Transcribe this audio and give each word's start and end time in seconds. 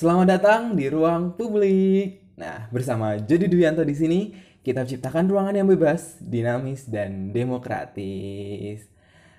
Selamat 0.00 0.32
datang 0.32 0.80
di 0.80 0.88
ruang 0.88 1.36
publik. 1.36 2.32
Nah, 2.40 2.72
bersama 2.72 3.20
Jody 3.20 3.52
Duyanto 3.52 3.84
di 3.84 3.92
sini, 3.92 4.32
kita 4.64 4.88
ciptakan 4.88 5.28
ruangan 5.28 5.52
yang 5.52 5.68
bebas, 5.68 6.16
dinamis, 6.24 6.88
dan 6.88 7.36
demokratis. 7.36 8.88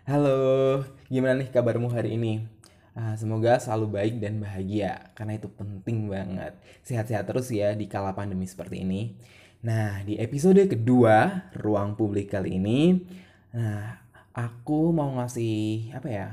Halo, 0.06 0.86
gimana 1.10 1.42
nih 1.42 1.50
kabarmu 1.50 1.90
hari 1.90 2.14
ini? 2.14 2.46
Ah, 2.94 3.18
semoga 3.18 3.58
selalu 3.58 3.90
baik 3.90 4.16
dan 4.22 4.38
bahagia, 4.38 5.10
karena 5.18 5.42
itu 5.42 5.50
penting 5.50 6.06
banget. 6.06 6.54
Sehat-sehat 6.86 7.26
terus 7.26 7.50
ya 7.50 7.74
di 7.74 7.90
kala 7.90 8.14
pandemi 8.14 8.46
seperti 8.46 8.86
ini. 8.86 9.18
Nah, 9.66 10.06
di 10.06 10.22
episode 10.22 10.62
kedua 10.70 11.50
Ruang 11.58 11.98
Publik 11.98 12.38
kali 12.38 12.62
ini, 12.62 13.02
nah, 13.50 13.98
aku 14.30 14.94
mau 14.94 15.10
ngasih 15.18 15.90
apa 15.98 16.06
ya? 16.06 16.30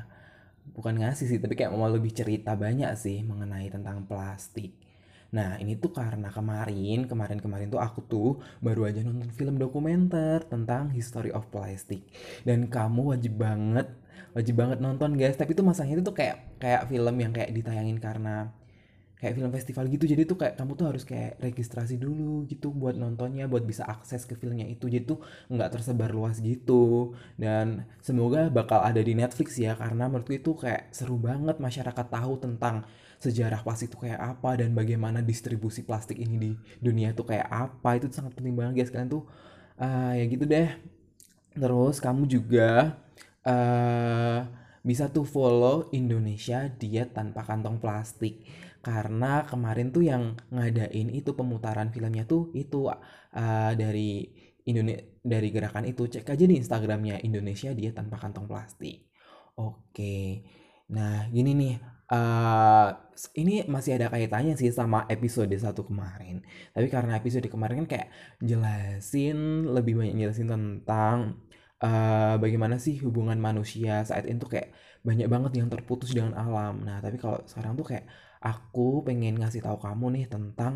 Bukan 0.74 1.00
ngasih 1.00 1.26
sih, 1.30 1.38
tapi 1.40 1.54
kayak 1.54 1.72
mau 1.72 1.88
lebih 1.88 2.12
cerita 2.12 2.56
banyak 2.58 2.92
sih 2.98 3.22
mengenai 3.24 3.68
tentang 3.68 4.04
plastik. 4.04 4.74
Nah, 5.28 5.60
ini 5.60 5.76
tuh 5.76 5.92
karena 5.92 6.32
kemarin, 6.32 7.04
kemarin-kemarin 7.04 7.68
tuh 7.68 7.80
aku 7.80 8.00
tuh 8.08 8.30
baru 8.64 8.88
aja 8.88 9.04
nonton 9.04 9.28
film 9.28 9.60
dokumenter 9.60 10.40
tentang 10.48 10.88
history 10.88 11.28
of 11.28 11.44
plastic. 11.52 12.00
Dan 12.48 12.72
kamu 12.72 13.12
wajib 13.12 13.36
banget, 13.36 13.92
wajib 14.32 14.56
banget 14.56 14.80
nonton 14.80 15.20
guys. 15.20 15.36
Tapi 15.36 15.52
tuh 15.52 15.68
masanya 15.68 16.00
itu 16.00 16.04
tuh 16.04 16.16
kayak 16.16 16.56
kayak 16.56 16.88
film 16.88 17.14
yang 17.20 17.32
kayak 17.36 17.52
ditayangin 17.52 18.00
karena 18.00 18.48
kayak 19.18 19.34
film 19.34 19.50
festival 19.50 19.84
gitu. 19.90 20.04
Jadi 20.06 20.22
tuh 20.24 20.38
kayak 20.38 20.54
kamu 20.54 20.72
tuh 20.78 20.86
harus 20.94 21.02
kayak 21.02 21.42
registrasi 21.42 21.98
dulu 21.98 22.46
gitu 22.46 22.70
buat 22.70 22.94
nontonnya 22.94 23.50
buat 23.50 23.66
bisa 23.66 23.82
akses 23.84 24.24
ke 24.24 24.38
filmnya 24.38 24.64
itu. 24.70 24.86
Jadi 24.86 25.04
tuh 25.04 25.18
nggak 25.50 25.78
tersebar 25.78 26.14
luas 26.14 26.38
gitu. 26.38 27.12
Dan 27.34 27.84
semoga 27.98 28.46
bakal 28.48 28.80
ada 28.86 29.02
di 29.02 29.12
Netflix 29.18 29.58
ya 29.58 29.74
karena 29.74 30.06
menurutku 30.06 30.38
itu 30.38 30.54
kayak 30.54 30.94
seru 30.94 31.18
banget 31.18 31.58
masyarakat 31.58 32.06
tahu 32.08 32.34
tentang 32.38 32.86
sejarah 33.18 33.66
plastik 33.66 33.90
itu 33.90 33.98
kayak 34.06 34.38
apa 34.38 34.62
dan 34.62 34.70
bagaimana 34.78 35.18
distribusi 35.18 35.82
plastik 35.82 36.22
ini 36.22 36.38
di 36.38 36.50
dunia 36.78 37.10
tuh 37.10 37.26
kayak 37.26 37.50
apa. 37.50 37.98
Itu 37.98 38.06
sangat 38.14 38.38
penting 38.38 38.54
banget 38.54 38.86
guys. 38.86 38.90
Kalian 38.94 39.10
tuh 39.10 39.26
uh, 39.82 40.14
ya 40.14 40.24
gitu 40.30 40.46
deh. 40.46 40.70
Terus 41.58 41.98
kamu 41.98 42.30
juga 42.30 42.94
uh, 43.42 44.46
bisa 44.86 45.10
tuh 45.10 45.26
follow 45.26 45.90
Indonesia 45.90 46.70
Diet 46.70 47.12
Tanpa 47.12 47.42
Kantong 47.42 47.82
Plastik 47.82 48.46
karena 48.88 49.44
kemarin 49.44 49.92
tuh 49.92 50.00
yang 50.00 50.32
ngadain 50.48 51.12
itu 51.12 51.36
pemutaran 51.36 51.92
filmnya 51.92 52.24
tuh 52.24 52.48
itu 52.56 52.88
uh, 52.88 53.72
dari 53.76 54.24
Indonesia 54.64 55.04
dari 55.20 55.48
gerakan 55.52 55.84
itu 55.84 56.08
cek 56.08 56.24
aja 56.24 56.44
di 56.48 56.56
Instagramnya 56.56 57.20
Indonesia 57.20 57.68
dia 57.76 57.92
tanpa 57.92 58.16
kantong 58.16 58.48
plastik. 58.48 59.04
Oke, 59.60 60.40
nah 60.88 61.28
gini 61.28 61.52
nih 61.52 61.74
uh, 62.08 62.88
ini 63.36 63.68
masih 63.68 64.00
ada 64.00 64.08
kaitannya 64.08 64.56
sih 64.56 64.72
sama 64.72 65.04
episode 65.12 65.52
satu 65.52 65.84
kemarin. 65.84 66.40
Tapi 66.72 66.88
karena 66.88 67.20
episode 67.20 67.44
kemarin 67.44 67.84
kan 67.84 67.88
kayak 67.92 68.08
jelasin 68.40 69.68
lebih 69.68 70.00
banyak 70.00 70.16
jelasin 70.16 70.48
tentang 70.48 71.44
uh, 71.84 72.40
bagaimana 72.40 72.80
sih 72.80 72.96
hubungan 73.04 73.36
manusia 73.36 74.00
saat 74.08 74.24
itu 74.24 74.48
kayak 74.48 74.72
banyak 75.04 75.28
banget 75.28 75.52
yang 75.60 75.68
terputus 75.68 76.16
dengan 76.16 76.32
alam. 76.40 76.80
Nah 76.88 77.04
tapi 77.04 77.20
kalau 77.20 77.44
sekarang 77.44 77.76
tuh 77.76 77.84
kayak 77.84 78.08
aku 78.42 79.02
pengen 79.06 79.38
ngasih 79.40 79.62
tahu 79.64 79.78
kamu 79.82 80.06
nih 80.18 80.24
tentang 80.30 80.74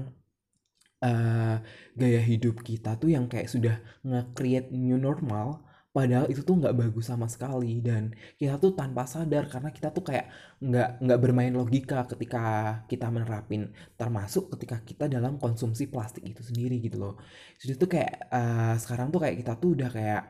uh, 1.03 1.57
gaya 1.99 2.23
hidup 2.23 2.63
kita 2.63 2.97
tuh 2.97 3.11
yang 3.15 3.27
kayak 3.27 3.51
sudah 3.51 3.77
nge-create 4.07 4.71
new 4.71 4.97
normal 4.97 5.67
padahal 5.93 6.25
itu 6.33 6.41
tuh 6.41 6.57
nggak 6.57 6.73
bagus 6.73 7.13
sama 7.13 7.29
sekali. 7.29 7.85
Dan 7.85 8.17
kita 8.41 8.57
tuh 8.57 8.73
tanpa 8.73 9.05
sadar 9.05 9.47
karena 9.53 9.71
kita 9.71 9.93
tuh 9.93 10.03
kayak 10.09 10.27
nggak 10.65 10.89
nggak 11.05 11.19
bermain 11.21 11.53
logika 11.53 12.09
ketika 12.09 12.43
kita 12.89 13.07
menerapin 13.13 13.71
termasuk 14.01 14.49
ketika 14.57 14.81
kita 14.83 15.05
dalam 15.07 15.37
konsumsi 15.37 15.93
plastik 15.93 16.25
itu 16.25 16.41
sendiri 16.41 16.81
gitu 16.81 16.97
loh. 16.99 17.15
Jadi 17.61 17.73
tuh 17.77 17.89
kayak 17.93 18.13
uh, 18.33 18.75
sekarang 18.81 19.13
tuh 19.13 19.21
kayak 19.23 19.37
kita 19.45 19.53
tuh 19.61 19.71
udah 19.77 19.91
kayak 19.93 20.23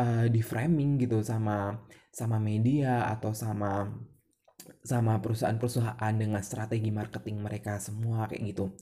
uh, 0.00 0.24
di 0.32 0.40
framing 0.40 0.96
gitu 1.02 1.20
sama 1.20 1.76
sama 2.12 2.36
media 2.40 3.08
atau 3.12 3.32
sama 3.36 3.88
sama 4.82 5.18
perusahaan-perusahaan 5.22 6.14
dengan 6.14 6.42
strategi 6.42 6.90
marketing 6.90 7.42
mereka 7.42 7.78
semua 7.78 8.26
kayak 8.26 8.42
gitu. 8.54 8.74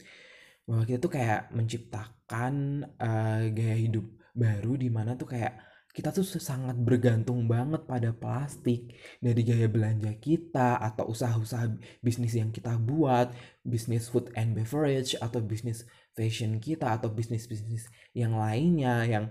Bahwa 0.64 0.82
kita 0.86 0.98
tuh 1.02 1.12
kayak 1.12 1.50
menciptakan 1.52 2.54
uh, 3.00 3.42
gaya 3.50 3.76
hidup 3.76 4.06
baru 4.36 4.78
di 4.78 4.88
mana 4.88 5.18
tuh 5.18 5.34
kayak 5.34 5.70
kita 5.90 6.14
tuh 6.14 6.22
sangat 6.22 6.78
bergantung 6.78 7.50
banget 7.50 7.82
pada 7.82 8.14
plastik 8.14 8.94
dari 9.18 9.42
gaya 9.42 9.66
belanja 9.66 10.14
kita 10.22 10.78
atau 10.78 11.10
usaha-usaha 11.10 11.66
bisnis 11.98 12.38
yang 12.38 12.54
kita 12.54 12.78
buat, 12.78 13.34
bisnis 13.66 14.06
food 14.06 14.30
and 14.38 14.54
beverage 14.54 15.18
atau 15.18 15.42
bisnis 15.42 15.82
fashion 16.14 16.62
kita 16.62 16.94
atau 16.94 17.10
bisnis-bisnis 17.10 17.90
yang 18.14 18.38
lainnya 18.38 19.02
yang 19.06 19.24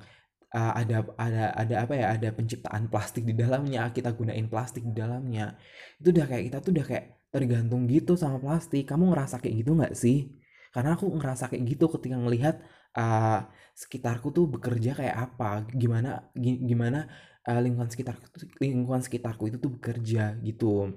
uh, 0.54 0.74
ada 0.76 1.06
ada 1.18 1.44
ada 1.54 1.76
apa 1.86 1.94
ya 1.94 2.06
ada 2.18 2.30
penciptaan 2.34 2.90
plastik 2.90 3.24
di 3.26 3.34
dalamnya 3.38 3.90
kita 3.94 4.14
gunain 4.14 4.48
plastik 4.50 4.84
di 4.86 4.94
dalamnya. 4.94 5.58
Itu 6.02 6.10
udah 6.14 6.26
kayak 6.30 6.44
kita 6.50 6.58
tuh 6.64 6.72
udah 6.76 6.86
kayak 6.86 7.06
tergantung 7.30 7.86
gitu 7.86 8.18
sama 8.18 8.38
plastik. 8.42 8.90
Kamu 8.90 9.14
ngerasa 9.14 9.38
kayak 9.42 9.56
gitu 9.66 9.72
nggak 9.78 9.94
sih? 9.98 10.34
Karena 10.74 10.98
aku 10.98 11.10
ngerasa 11.10 11.50
kayak 11.50 11.64
gitu 11.78 11.86
ketika 11.98 12.18
ngelihat 12.18 12.56
uh, 12.98 13.46
sekitarku 13.78 14.34
tuh 14.34 14.46
bekerja 14.50 14.98
kayak 14.98 15.16
apa. 15.18 15.66
Gimana 15.74 16.30
gimana 16.38 17.10
uh, 17.46 17.60
lingkungan 17.62 17.90
sekitar 17.90 18.18
lingkungan 18.62 19.02
sekitarku 19.06 19.50
itu 19.50 19.58
tuh 19.62 19.72
bekerja 19.78 20.38
gitu. 20.42 20.94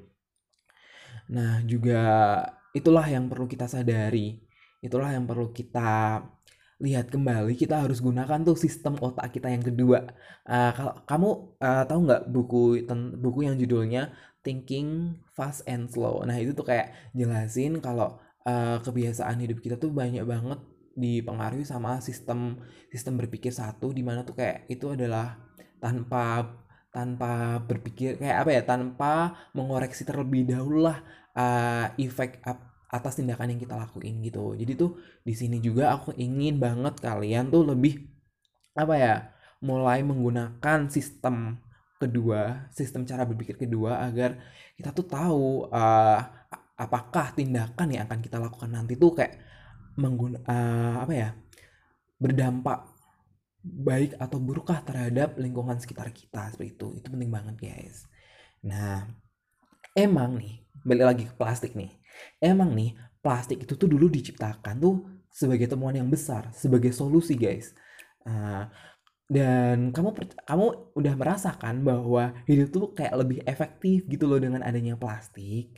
Nah 1.33 1.61
juga 1.65 2.01
itulah 2.73 3.05
yang 3.09 3.29
perlu 3.29 3.47
kita 3.49 3.69
sadari. 3.69 4.41
Itulah 4.83 5.15
yang 5.15 5.25
perlu 5.31 5.55
kita 5.55 6.21
lihat 6.83 7.15
kembali 7.15 7.55
kita 7.55 7.87
harus 7.87 8.03
gunakan 8.03 8.43
tuh 8.43 8.59
sistem 8.59 8.99
otak 8.99 9.31
kita 9.31 9.47
yang 9.47 9.63
kedua. 9.63 10.03
Uh, 10.43 10.71
kalau 10.75 10.95
kamu 11.07 11.29
uh, 11.63 11.85
tahu 11.87 12.01
nggak 12.11 12.23
buku 12.27 12.63
buku 13.23 13.41
yang 13.47 13.55
judulnya 13.55 14.11
Thinking 14.43 15.15
Fast 15.31 15.63
and 15.71 15.87
Slow? 15.87 16.27
Nah 16.27 16.35
itu 16.43 16.51
tuh 16.59 16.67
kayak 16.67 17.15
jelasin 17.15 17.79
kalau 17.79 18.19
uh, 18.43 18.83
kebiasaan 18.83 19.39
hidup 19.39 19.63
kita 19.63 19.79
tuh 19.79 19.95
banyak 19.95 20.27
banget 20.27 20.59
dipengaruhi 20.93 21.65
sama 21.65 22.03
sistem 22.05 22.59
sistem 22.93 23.17
berpikir 23.17 23.55
satu 23.55 23.95
di 23.95 24.03
mana 24.05 24.27
tuh 24.27 24.37
kayak 24.37 24.69
itu 24.69 24.93
adalah 24.93 25.39
tanpa 25.81 26.53
tanpa 26.93 27.63
berpikir 27.65 28.21
kayak 28.21 28.45
apa 28.45 28.51
ya 28.53 28.63
tanpa 28.69 29.13
mengoreksi 29.57 30.05
terlebih 30.05 30.45
dahulu 30.45 30.85
lah 30.93 31.01
uh, 31.33 31.89
efek 31.97 32.45
atas 32.93 33.17
tindakan 33.17 33.57
yang 33.57 33.61
kita 33.61 33.75
lakuin 33.75 34.21
gitu. 34.21 34.53
Jadi 34.53 34.73
tuh 34.77 35.01
di 35.25 35.33
sini 35.33 35.59
juga 35.65 35.97
aku 35.97 36.13
ingin 36.21 36.61
banget 36.61 37.01
kalian 37.01 37.49
tuh 37.49 37.65
lebih 37.73 38.05
apa 38.77 38.95
ya 38.97 39.15
mulai 39.65 40.05
menggunakan 40.05 40.91
sistem 40.93 41.57
kedua 42.03 42.67
sistem 42.75 43.07
cara 43.07 43.23
berpikir 43.23 43.55
kedua 43.55 44.03
agar 44.03 44.43
kita 44.75 44.91
tuh 44.91 45.07
tahu 45.07 45.71
uh, 45.71 46.21
apakah 46.75 47.31
tindakan 47.31 47.95
yang 47.95 48.03
akan 48.11 48.19
kita 48.19 48.43
lakukan 48.43 48.75
nanti 48.75 48.99
tuh 48.99 49.15
kayak 49.15 49.39
mengguna 49.95 50.43
uh, 50.43 51.07
apa 51.07 51.13
ya 51.15 51.31
berdampak 52.19 52.91
baik 53.63 54.19
atau 54.19 54.43
burukkah 54.43 54.83
terhadap 54.83 55.39
lingkungan 55.39 55.79
sekitar 55.79 56.11
kita 56.11 56.51
seperti 56.51 56.75
itu. 56.75 56.89
Itu 56.99 57.07
penting 57.15 57.31
banget 57.31 57.55
guys. 57.63 58.11
Nah 58.67 59.07
emang 59.95 60.43
nih 60.43 60.67
balik 60.83 61.07
lagi 61.07 61.25
ke 61.31 61.35
plastik 61.35 61.75
nih 61.75 62.03
Emang 62.43 62.75
nih, 62.75 62.95
plastik 63.23 63.65
itu 63.65 63.75
tuh 63.79 63.89
dulu 63.89 64.11
diciptakan 64.11 64.77
tuh 64.79 64.97
sebagai 65.33 65.71
temuan 65.71 65.97
yang 65.97 66.09
besar, 66.11 66.51
sebagai 66.53 66.93
solusi 66.93 67.39
guys. 67.39 67.73
Uh, 68.23 68.69
dan 69.33 69.91
kamu 69.97 70.13
kamu 70.45 70.67
udah 70.93 71.15
merasakan 71.17 71.81
bahwa 71.87 72.37
hidup 72.45 72.69
tuh 72.69 72.87
kayak 72.93 73.15
lebih 73.17 73.39
efektif 73.49 74.05
gitu 74.05 74.29
loh 74.29 74.37
dengan 74.37 74.61
adanya 74.61 74.99
plastik. 74.99 75.73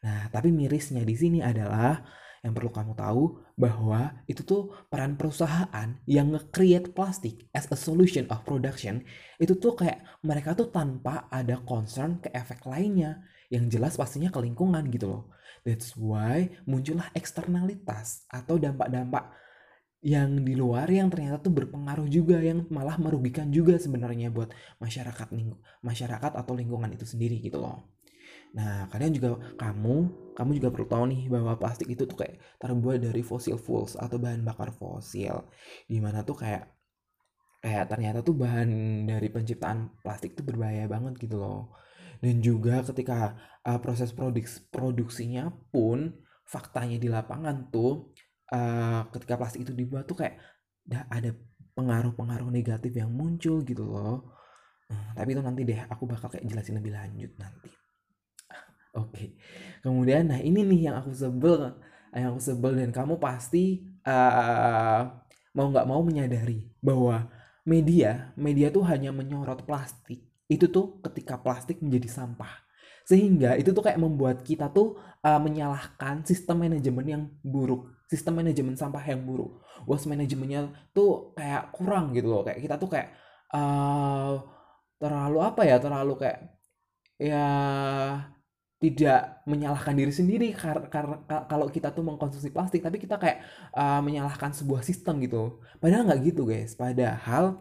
Nah, 0.00 0.30
tapi 0.30 0.54
mirisnya 0.54 1.02
di 1.02 1.16
sini 1.18 1.38
adalah 1.42 2.00
yang 2.40 2.56
perlu 2.56 2.72
kamu 2.72 2.96
tahu 2.96 3.44
bahwa 3.52 4.24
itu 4.24 4.40
tuh 4.40 4.72
peran 4.88 5.20
perusahaan 5.20 6.00
yang 6.08 6.32
nge-create 6.32 6.96
plastik 6.96 7.52
as 7.52 7.68
a 7.68 7.76
solution 7.76 8.24
of 8.32 8.40
production 8.48 9.04
itu 9.36 9.60
tuh 9.60 9.76
kayak 9.76 10.00
mereka 10.24 10.56
tuh 10.56 10.72
tanpa 10.72 11.28
ada 11.28 11.60
concern 11.68 12.16
ke 12.16 12.32
efek 12.32 12.64
lainnya 12.64 13.20
yang 13.50 13.66
jelas 13.66 13.98
pastinya 13.98 14.30
ke 14.30 14.38
lingkungan 14.38 14.86
gitu 14.94 15.10
loh. 15.10 15.22
That's 15.66 15.92
why 15.98 16.54
muncullah 16.64 17.10
eksternalitas 17.12 18.24
atau 18.30 18.56
dampak-dampak 18.56 19.34
yang 20.00 20.40
di 20.40 20.56
luar 20.56 20.88
yang 20.88 21.12
ternyata 21.12 21.44
tuh 21.44 21.52
berpengaruh 21.52 22.08
juga 22.08 22.40
yang 22.40 22.64
malah 22.72 22.96
merugikan 22.96 23.52
juga 23.52 23.76
sebenarnya 23.76 24.32
buat 24.32 24.48
masyarakat 24.80 25.28
masyarakat 25.84 26.32
atau 26.32 26.52
lingkungan 26.56 26.88
itu 26.96 27.04
sendiri 27.04 27.36
gitu 27.44 27.60
loh. 27.60 27.84
Nah, 28.56 28.88
kalian 28.88 29.12
juga 29.12 29.36
kamu 29.60 29.96
kamu 30.32 30.50
juga 30.56 30.68
perlu 30.72 30.86
tahu 30.88 31.04
nih 31.12 31.22
bahwa 31.28 31.52
plastik 31.60 31.92
itu 31.92 32.08
tuh 32.08 32.16
kayak 32.16 32.40
terbuat 32.56 33.04
dari 33.04 33.20
fossil 33.20 33.60
fuels 33.60 33.92
atau 34.00 34.16
bahan 34.16 34.40
bakar 34.40 34.72
fosil. 34.72 35.44
Di 35.84 36.00
mana 36.00 36.24
tuh 36.24 36.40
kayak 36.40 36.64
kayak 37.60 37.92
ternyata 37.92 38.24
tuh 38.24 38.32
bahan 38.32 39.04
dari 39.04 39.28
penciptaan 39.28 40.00
plastik 40.00 40.32
tuh 40.32 40.48
berbahaya 40.48 40.88
banget 40.88 41.20
gitu 41.20 41.36
loh 41.36 41.76
dan 42.20 42.44
juga 42.44 42.84
ketika 42.84 43.36
uh, 43.64 43.80
proses 43.80 44.12
produks 44.12 44.60
produksinya 44.68 45.48
pun 45.72 46.12
faktanya 46.44 47.00
di 47.00 47.08
lapangan 47.08 47.72
tuh 47.72 48.12
uh, 48.52 49.08
ketika 49.12 49.40
plastik 49.40 49.64
itu 49.64 49.72
dibuat 49.72 50.04
tuh 50.04 50.20
kayak 50.20 50.36
ada 50.90 51.32
pengaruh-pengaruh 51.72 52.50
negatif 52.52 52.92
yang 52.92 53.08
muncul 53.08 53.62
gitu 53.64 53.86
loh. 53.86 54.36
Uh, 54.90 55.10
tapi 55.16 55.32
itu 55.32 55.40
nanti 55.40 55.62
deh 55.64 55.80
aku 55.86 56.04
bakal 56.04 56.28
kayak 56.28 56.44
jelasin 56.44 56.76
lebih 56.76 56.92
lanjut 56.92 57.32
nanti. 57.40 57.70
Oke. 59.00 59.10
Okay. 59.10 59.28
Kemudian 59.80 60.28
nah 60.28 60.40
ini 60.42 60.66
nih 60.66 60.90
yang 60.90 60.96
aku 61.00 61.14
sebel, 61.14 61.78
yang 62.12 62.36
aku 62.36 62.40
sebel 62.42 62.76
dan 62.76 62.90
kamu 62.90 63.16
pasti 63.16 63.86
uh, 64.04 65.08
mau 65.54 65.66
nggak 65.70 65.86
mau 65.86 66.02
menyadari 66.02 66.68
bahwa 66.82 67.30
media, 67.62 68.34
media 68.34 68.68
tuh 68.74 68.82
hanya 68.86 69.14
menyorot 69.14 69.62
plastik. 69.62 70.29
Itu 70.50 70.66
tuh 70.66 70.98
ketika 71.06 71.38
plastik 71.38 71.78
menjadi 71.78 72.10
sampah. 72.10 72.66
Sehingga 73.06 73.54
itu 73.54 73.70
tuh 73.70 73.82
kayak 73.86 74.02
membuat 74.02 74.42
kita 74.42 74.70
tuh 74.70 74.98
uh, 75.22 75.40
menyalahkan 75.42 76.26
sistem 76.26 76.66
manajemen 76.66 77.06
yang 77.06 77.22
buruk. 77.42 77.90
Sistem 78.10 78.42
manajemen 78.42 78.74
sampah 78.74 79.02
yang 79.06 79.22
buruk. 79.22 79.62
Waste 79.86 80.10
manajemennya 80.10 80.90
tuh 80.90 81.34
kayak 81.38 81.70
kurang 81.70 82.10
gitu 82.14 82.30
loh. 82.30 82.42
Kayak 82.42 82.60
kita 82.66 82.74
tuh 82.78 82.90
kayak 82.90 83.08
uh, 83.54 84.42
terlalu 84.98 85.38
apa 85.40 85.62
ya 85.64 85.76
terlalu 85.78 86.14
kayak 86.18 86.38
ya 87.20 87.48
tidak 88.80 89.44
menyalahkan 89.44 89.92
diri 89.92 90.08
sendiri 90.08 90.48
karena 90.56 90.88
kalau 91.44 91.68
kita 91.68 91.90
tuh 91.94 92.02
mengkonsumsi 92.06 92.50
plastik. 92.50 92.82
Tapi 92.82 92.98
kita 92.98 93.18
kayak 93.18 93.42
uh, 93.74 94.02
menyalahkan 94.02 94.54
sebuah 94.54 94.82
sistem 94.82 95.22
gitu 95.22 95.62
padahal 95.78 96.10
nggak 96.10 96.20
gitu 96.30 96.46
guys. 96.46 96.74
Padahal 96.78 97.58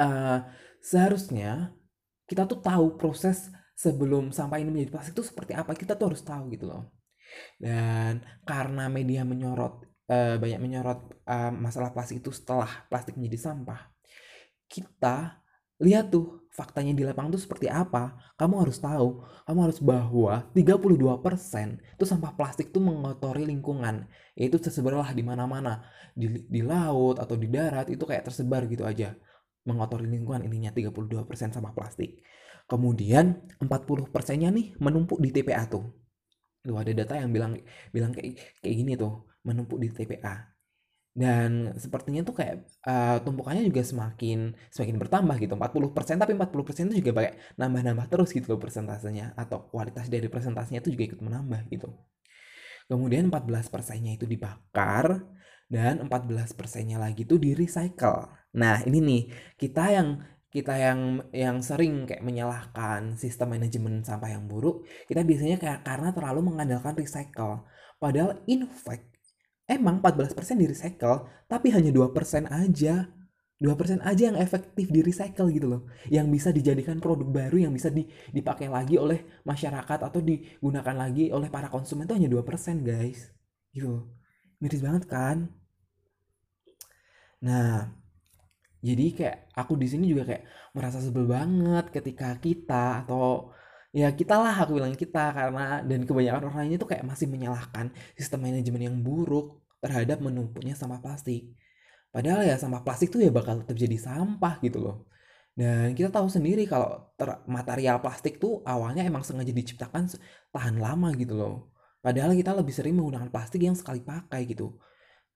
uh, 0.00 0.44
seharusnya 0.80 1.79
kita 2.30 2.46
tuh 2.46 2.62
tahu 2.62 2.94
proses 2.94 3.50
sebelum 3.74 4.30
sampah 4.30 4.62
ini 4.62 4.70
menjadi 4.70 4.94
plastik 4.94 5.18
itu 5.18 5.26
seperti 5.26 5.52
apa 5.58 5.74
kita 5.74 5.98
tuh 5.98 6.14
harus 6.14 6.22
tahu 6.22 6.46
gitu 6.54 6.70
loh. 6.70 6.94
Dan 7.58 8.22
karena 8.46 8.86
media 8.86 9.26
menyorot 9.26 9.82
uh, 10.06 10.38
banyak 10.38 10.60
menyorot 10.62 11.00
uh, 11.26 11.50
masalah 11.50 11.90
plastik 11.90 12.22
itu 12.22 12.30
setelah 12.30 12.70
plastik 12.86 13.18
menjadi 13.18 13.50
sampah 13.50 13.90
kita 14.70 15.42
lihat 15.82 16.14
tuh 16.14 16.46
faktanya 16.54 16.94
di 16.94 17.02
lapangan 17.02 17.34
itu 17.34 17.42
seperti 17.46 17.66
apa 17.66 18.14
kamu 18.38 18.62
harus 18.62 18.78
tahu 18.78 19.26
kamu 19.48 19.58
harus 19.66 19.78
bahwa 19.82 20.34
32% 20.54 21.80
itu 21.98 22.04
sampah 22.06 22.32
plastik 22.38 22.70
itu 22.70 22.78
mengotori 22.78 23.42
lingkungan. 23.42 24.06
Yaitu 24.38 24.62
tersebarlah 24.62 25.10
di 25.10 25.26
mana-mana 25.26 25.82
di, 26.14 26.30
di 26.46 26.62
laut 26.62 27.18
atau 27.18 27.34
di 27.34 27.50
darat 27.50 27.90
itu 27.90 28.06
kayak 28.06 28.30
tersebar 28.30 28.70
gitu 28.70 28.86
aja 28.86 29.18
mengotori 29.68 30.08
lingkungan 30.08 30.44
ininya 30.46 30.72
32% 30.72 31.52
sampah 31.52 31.74
plastik 31.76 32.20
Kemudian 32.70 33.50
40 33.58 34.14
persennya 34.14 34.54
nih 34.54 34.78
menumpuk 34.78 35.18
di 35.18 35.34
TPA 35.34 35.66
tuh. 35.66 35.90
Tuh 36.62 36.78
ada 36.78 36.94
data 36.94 37.18
yang 37.18 37.34
bilang 37.34 37.58
bilang 37.90 38.14
kayak 38.14 38.62
kayak 38.62 38.74
gini 38.78 38.94
tuh, 38.94 39.26
menumpuk 39.42 39.82
di 39.82 39.90
TPA. 39.90 40.54
Dan 41.10 41.74
sepertinya 41.74 42.22
tuh 42.22 42.38
kayak 42.38 42.70
uh, 42.86 43.18
tumpukannya 43.26 43.66
juga 43.66 43.82
semakin 43.82 44.54
semakin 44.70 44.96
bertambah 45.02 45.36
gitu. 45.42 45.58
40% 45.58 46.22
tapi 46.22 46.32
40% 46.38 46.94
itu 46.94 47.02
juga 47.02 47.12
kayak 47.18 47.58
nambah-nambah 47.58 48.06
terus 48.06 48.30
gitu 48.30 48.54
loh 48.54 48.62
persentasenya 48.62 49.34
atau 49.34 49.66
kualitas 49.66 50.06
dari 50.06 50.30
presentasinya 50.30 50.78
itu 50.78 50.94
juga 50.94 51.10
ikut 51.10 51.20
menambah 51.26 51.66
gitu. 51.74 51.90
Kemudian 52.86 53.26
14 53.34 53.66
persennya 53.66 54.14
itu 54.14 54.30
dibakar 54.30 55.26
dan 55.70 56.02
14 56.02 56.58
persennya 56.58 56.98
lagi 56.98 57.22
tuh 57.22 57.38
di 57.38 57.54
recycle. 57.54 58.26
Nah 58.58 58.82
ini 58.82 58.98
nih 58.98 59.22
kita 59.54 59.84
yang 59.94 60.08
kita 60.50 60.74
yang 60.74 61.22
yang 61.30 61.62
sering 61.62 62.10
kayak 62.10 62.26
menyalahkan 62.26 63.14
sistem 63.14 63.54
manajemen 63.54 64.02
sampah 64.02 64.34
yang 64.34 64.50
buruk, 64.50 64.82
kita 65.06 65.22
biasanya 65.22 65.62
kayak 65.62 65.86
karena 65.86 66.10
terlalu 66.10 66.42
mengandalkan 66.42 66.98
recycle. 66.98 67.62
Padahal 68.02 68.42
in 68.50 68.66
fact 68.66 69.06
emang 69.70 70.02
14% 70.02 70.34
di 70.58 70.66
recycle, 70.66 71.30
tapi 71.46 71.70
hanya 71.70 71.94
2% 71.94 72.50
aja. 72.50 73.06
2% 73.60 74.00
aja 74.00 74.32
yang 74.32 74.40
efektif 74.40 74.88
di 74.88 75.04
recycle 75.04 75.52
gitu 75.52 75.68
loh. 75.68 75.82
Yang 76.08 76.26
bisa 76.32 76.48
dijadikan 76.48 76.96
produk 76.96 77.28
baru 77.28 77.68
yang 77.68 77.76
bisa 77.76 77.92
dipakai 78.32 78.72
lagi 78.72 78.96
oleh 78.96 79.44
masyarakat 79.44 80.00
atau 80.00 80.18
digunakan 80.24 80.96
lagi 80.96 81.28
oleh 81.28 81.52
para 81.52 81.68
konsumen 81.68 82.08
itu 82.08 82.16
hanya 82.16 82.32
2% 82.32 82.40
guys. 82.80 83.28
Gitu. 83.68 84.08
Miris 84.64 84.80
banget 84.80 85.04
kan? 85.12 85.59
Nah, 87.40 87.88
jadi 88.80 89.04
kayak 89.12 89.36
aku 89.56 89.72
di 89.76 89.86
sini 89.92 90.04
juga 90.12 90.24
kayak 90.28 90.44
merasa 90.76 90.98
sebel 91.04 91.28
banget 91.28 91.92
ketika 91.92 92.36
kita 92.40 93.04
atau 93.04 93.52
ya 93.92 94.08
kita 94.16 94.34
lah 94.40 94.54
aku 94.64 94.80
bilang 94.80 94.96
kita 94.96 95.36
karena 95.36 95.84
dan 95.84 96.00
kebanyakan 96.08 96.42
orang 96.48 96.58
lainnya 96.64 96.78
tuh 96.80 96.88
kayak 96.88 97.04
masih 97.04 97.26
menyalahkan 97.28 97.92
sistem 98.16 98.40
manajemen 98.48 98.82
yang 98.88 98.96
buruk 99.04 99.60
terhadap 99.84 100.20
menumpuknya 100.24 100.72
sampah 100.76 101.00
plastik. 101.04 101.52
Padahal 102.12 102.44
ya 102.44 102.56
sampah 102.60 102.82
plastik 102.84 103.08
tuh 103.12 103.20
ya 103.24 103.30
bakal 103.32 103.60
tetap 103.64 103.76
jadi 103.76 103.96
sampah 104.00 104.54
gitu 104.64 104.80
loh. 104.80 104.96
Dan 105.52 105.92
kita 105.92 106.08
tahu 106.08 106.28
sendiri 106.32 106.64
kalau 106.64 107.12
material 107.48 108.00
plastik 108.00 108.40
tuh 108.40 108.64
awalnya 108.64 109.04
emang 109.04 109.20
sengaja 109.26 109.52
diciptakan 109.52 110.08
tahan 110.52 110.76
lama 110.80 111.12
gitu 111.20 111.36
loh. 111.36 111.72
Padahal 112.00 112.32
kita 112.32 112.56
lebih 112.56 112.72
sering 112.72 112.96
menggunakan 112.96 113.28
plastik 113.28 113.60
yang 113.60 113.76
sekali 113.76 114.00
pakai 114.00 114.48
gitu 114.48 114.80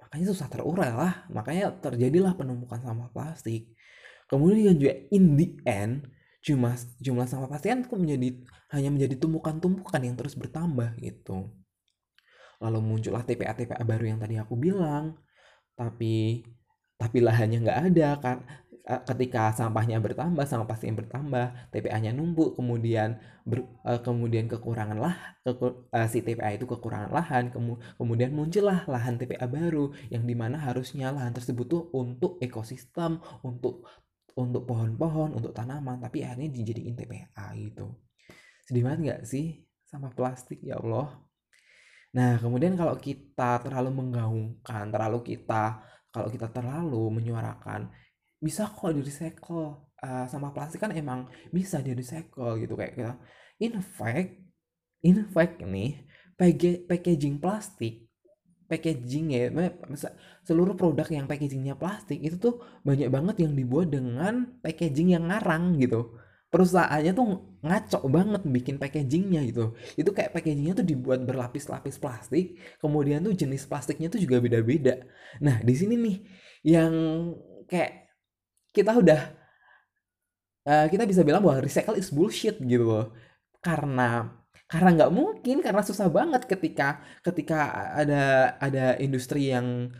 makanya 0.05 0.27
susah 0.31 0.49
terurai 0.53 0.93
lah. 0.93 1.25
Makanya 1.33 1.73
terjadilah 1.81 2.37
penumpukan 2.37 2.79
sampah 2.85 3.09
plastik. 3.11 3.73
Kemudian 4.29 4.77
juga 4.77 4.95
in 5.13 5.35
the 5.37 5.49
end 5.65 6.09
cuma 6.45 6.77
jumlah 7.01 7.25
sampah 7.25 7.49
plastik 7.49 7.73
kan 7.73 7.81
menjadi 7.97 8.29
hanya 8.77 8.91
menjadi 8.93 9.17
tumpukan-tumpukan 9.17 10.01
yang 10.05 10.15
terus 10.15 10.37
bertambah 10.37 11.01
gitu. 11.01 11.49
Lalu 12.61 12.79
muncullah 12.81 13.25
TPA 13.25 13.57
TPA 13.57 13.83
baru 13.83 14.05
yang 14.15 14.19
tadi 14.21 14.37
aku 14.37 14.55
bilang. 14.57 15.17
Tapi 15.75 16.45
tapi 16.95 17.19
lahannya 17.19 17.59
nggak 17.67 17.81
ada 17.91 18.09
kan 18.23 18.37
ketika 18.85 19.49
sampahnya 19.57 19.97
bertambah 19.97 20.45
sampah 20.45 20.69
plastiknya 20.69 21.01
bertambah 21.01 21.73
TPA-nya 21.73 22.13
numpuk 22.13 22.61
kemudian 22.61 23.17
ber, 23.49 23.65
uh, 23.81 23.97
kemudian 24.05 24.45
kekurangan 24.45 25.01
lah 25.01 25.17
ke, 25.41 25.57
uh, 25.89 26.05
si 26.05 26.21
TPA 26.21 26.53
itu 26.53 26.69
kekurangan 26.69 27.09
lahan 27.09 27.49
kemu, 27.49 27.81
kemudian 27.97 28.37
muncullah 28.37 28.85
lahan 28.85 29.17
TPA 29.17 29.49
baru 29.49 29.89
yang 30.13 30.29
di 30.29 30.37
mana 30.37 30.61
harusnya 30.61 31.09
lahan 31.17 31.33
tersebut 31.33 31.65
tuh 31.65 31.83
untuk 31.97 32.37
ekosistem 32.45 33.25
untuk 33.41 33.89
untuk 34.37 34.69
pohon-pohon 34.69 35.33
untuk 35.33 35.57
tanaman 35.57 36.05
tapi 36.05 36.21
akhirnya 36.21 36.53
dijadiin 36.53 36.93
TPA 36.93 37.57
gitu. 37.57 37.89
Sedih 38.69 38.85
banget 38.85 39.01
nggak 39.01 39.23
sih? 39.25 39.65
Sama 39.89 40.13
plastik 40.13 40.61
ya 40.61 40.77
Allah. 40.77 41.09
Nah 42.13 42.37
kemudian 42.37 42.77
kalau 42.77 43.01
kita 43.01 43.65
terlalu 43.65 43.97
menggaungkan 43.97 44.93
terlalu 44.93 45.25
kita 45.25 45.81
kalau 46.13 46.29
kita 46.29 46.53
terlalu 46.53 47.11
menyuarakan 47.11 47.91
bisa 48.45 48.69
kok 48.69 48.93
di 48.93 49.01
recycle. 49.01 49.81
Uh, 50.05 50.29
sama 50.29 50.53
plastik 50.53 50.85
kan 50.85 50.93
emang 50.93 51.33
bisa 51.49 51.81
di 51.81 51.97
recycle 51.97 52.61
gitu 52.61 52.77
kayak 52.77 52.93
kita. 52.93 53.17
In 53.65 53.81
fact 53.81 54.37
in 55.01 55.25
fact 55.33 55.65
nih 55.65 56.05
packaging 56.37 57.41
plastik 57.41 58.05
packaging 58.65 59.27
ya 59.31 59.53
seluruh 60.43 60.75
produk 60.75 61.07
yang 61.13 61.29
packagingnya 61.29 61.77
plastik 61.77 62.19
itu 62.21 62.37
tuh 62.41 62.55
banyak 62.83 63.09
banget 63.13 63.45
yang 63.45 63.53
dibuat 63.53 63.93
dengan 63.93 64.59
packaging 64.65 65.15
yang 65.15 65.29
ngarang 65.29 65.77
gitu. 65.79 66.17
Perusahaannya 66.49 67.13
tuh 67.19 67.27
ngaco 67.67 68.01
banget 68.07 68.43
bikin 68.47 68.77
packagingnya 68.79 69.43
gitu. 69.51 69.75
Itu 69.99 70.15
kayak 70.15 70.33
packagingnya 70.33 70.81
tuh 70.81 70.87
dibuat 70.87 71.27
berlapis-lapis 71.27 72.01
plastik 72.01 72.57
kemudian 72.81 73.21
tuh 73.21 73.35
jenis 73.37 73.69
plastiknya 73.69 74.09
tuh 74.09 74.21
juga 74.23 74.41
beda-beda. 74.41 75.05
Nah 75.45 75.61
di 75.61 75.75
sini 75.77 75.95
nih 76.01 76.17
yang 76.65 76.93
kayak 77.69 78.04
kita 78.75 78.93
udah 78.99 79.21
uh, 80.67 80.87
kita 80.91 81.07
bisa 81.07 81.23
bilang 81.23 81.47
bahwa 81.47 81.63
recycle 81.63 81.95
is 81.95 82.11
bullshit 82.11 82.59
gitu 82.59 82.85
loh. 82.85 83.07
Karena 83.63 84.43
karena 84.65 84.91
nggak 84.97 85.13
mungkin 85.13 85.61
karena 85.61 85.85
susah 85.85 86.09
banget 86.09 86.49
ketika 86.49 86.99
ketika 87.21 87.71
ada 87.95 88.57
ada 88.59 88.97
industri 88.99 89.53
yang 89.53 89.93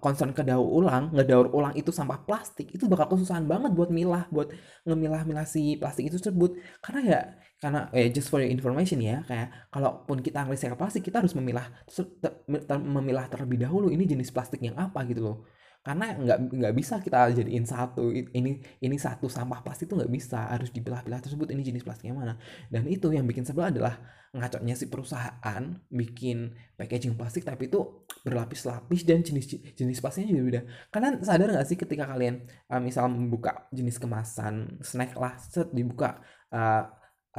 concern 0.00 0.32
ke 0.32 0.40
daur 0.40 0.64
ulang 0.64 1.12
ngedaur 1.12 1.52
ulang 1.52 1.76
itu 1.76 1.92
sampah 1.92 2.24
plastik 2.24 2.72
itu 2.72 2.88
bakal 2.88 3.12
kesusahan 3.12 3.44
banget 3.44 3.76
buat 3.76 3.92
milah 3.92 4.24
buat 4.32 4.48
ngemilah-milah 4.88 5.44
si 5.44 5.76
plastik 5.76 6.08
itu 6.08 6.16
tersebut. 6.18 6.58
Karena 6.80 7.00
ya 7.04 7.20
karena 7.60 7.88
eh 7.92 8.08
just 8.12 8.28
for 8.32 8.40
your 8.40 8.52
information 8.52 9.00
ya 9.00 9.24
kayak 9.28 9.48
kalaupun 9.72 10.20
kita 10.24 10.44
recycle 10.48 10.76
plastik 10.80 11.04
kita 11.04 11.20
harus 11.24 11.32
memilah 11.36 11.68
memilah 12.84 13.26
terlebih 13.32 13.64
dahulu 13.64 13.88
ini 13.88 14.04
jenis 14.04 14.28
plastik 14.32 14.60
yang 14.60 14.76
apa 14.76 15.04
gitu 15.08 15.24
loh 15.24 15.36
karena 15.86 16.18
nggak 16.18 16.38
nggak 16.50 16.74
bisa 16.74 16.98
kita 16.98 17.30
jadiin 17.30 17.62
satu 17.62 18.10
ini 18.10 18.58
ini 18.82 18.96
satu 18.98 19.30
sampah 19.30 19.62
plastik 19.62 19.86
itu 19.86 19.94
nggak 19.94 20.10
bisa 20.10 20.50
harus 20.50 20.74
dipilah-pilah 20.74 21.22
tersebut 21.22 21.46
ini 21.54 21.62
jenis 21.62 21.86
plastiknya 21.86 22.18
mana. 22.18 22.34
Dan 22.66 22.90
itu 22.90 23.14
yang 23.14 23.22
bikin 23.22 23.46
sebel 23.46 23.70
adalah 23.70 23.94
ngacoknya 24.34 24.74
si 24.74 24.90
perusahaan 24.90 25.62
bikin 25.86 26.58
packaging 26.74 27.14
plastik 27.14 27.46
tapi 27.46 27.70
itu 27.70 28.02
berlapis-lapis 28.26 29.06
dan 29.06 29.22
jenis 29.22 29.46
jenis 29.78 30.02
plastiknya 30.02 30.34
juga 30.34 30.42
beda. 30.42 30.62
Kalian 30.90 31.14
sadar 31.22 31.54
nggak 31.54 31.66
sih 31.70 31.78
ketika 31.78 32.10
kalian 32.10 32.42
uh, 32.66 32.82
misal 32.82 33.06
membuka 33.06 33.70
jenis 33.70 34.02
kemasan 34.02 34.82
snack 34.82 35.14
lah 35.14 35.38
set 35.38 35.70
dibuka 35.70 36.18
uh, 36.50 36.82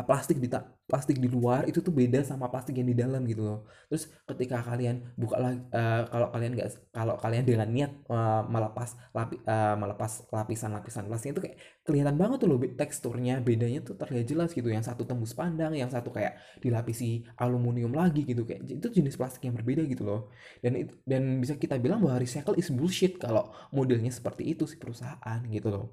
plastik 0.04 0.38
di 0.38 0.50
plastik 0.86 1.18
di 1.18 1.26
luar 1.26 1.66
itu 1.66 1.82
tuh 1.82 1.92
beda 1.92 2.22
sama 2.22 2.48
plastik 2.48 2.78
yang 2.78 2.88
di 2.90 2.98
dalam 2.98 3.26
gitu 3.26 3.42
loh. 3.44 3.60
Terus 3.90 4.08
ketika 4.30 4.62
kalian 4.62 5.14
buka 5.18 5.38
lagi 5.42 5.60
uh, 5.74 6.06
kalau 6.08 6.28
kalian 6.32 6.52
nggak 6.54 6.70
kalau 6.94 7.16
kalian 7.18 7.44
dengan 7.44 7.68
niat 7.70 7.92
uh, 8.08 8.46
melepas 8.46 8.94
lapi, 9.12 9.36
uh, 9.44 9.76
melepas 9.76 10.12
lapisan-lapisan 10.30 11.10
plastik 11.10 11.34
itu 11.34 11.42
kayak 11.44 11.58
kelihatan 11.84 12.16
banget 12.16 12.38
tuh 12.44 12.48
loh 12.50 12.60
teksturnya 12.62 13.42
bedanya 13.42 13.80
tuh 13.82 13.98
terlihat 13.98 14.26
jelas 14.30 14.50
gitu. 14.54 14.68
Yang 14.70 14.94
satu 14.94 15.04
tembus 15.08 15.34
pandang, 15.34 15.74
yang 15.74 15.90
satu 15.90 16.14
kayak 16.14 16.38
dilapisi 16.62 17.26
aluminium 17.42 17.92
lagi 17.92 18.24
gitu 18.24 18.46
kayak 18.48 18.68
itu 18.70 18.88
jenis 18.92 19.18
plastik 19.18 19.50
yang 19.50 19.58
berbeda 19.58 19.84
gitu 19.90 20.04
loh. 20.06 20.30
Dan 20.62 20.88
itu 20.88 20.94
dan 21.04 21.42
bisa 21.42 21.58
kita 21.58 21.80
bilang 21.82 22.06
bahwa 22.06 22.22
recycle 22.22 22.56
is 22.56 22.70
bullshit 22.70 23.18
kalau 23.18 23.50
modelnya 23.74 24.14
seperti 24.14 24.56
itu 24.56 24.70
si 24.70 24.78
perusahaan 24.78 25.40
gitu 25.50 25.70
loh. 25.74 25.86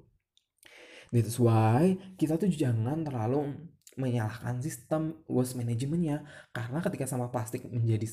That's 1.14 1.38
why 1.38 1.94
kita 2.18 2.34
tuh 2.34 2.50
jangan 2.50 3.06
terlalu 3.06 3.70
menyalahkan 3.94 4.58
sistem 4.58 5.18
waste 5.30 5.54
manajemennya 5.54 6.26
karena 6.50 6.78
ketika 6.82 7.06
sampah 7.06 7.30
plastik 7.30 7.66
menjadi 7.70 8.06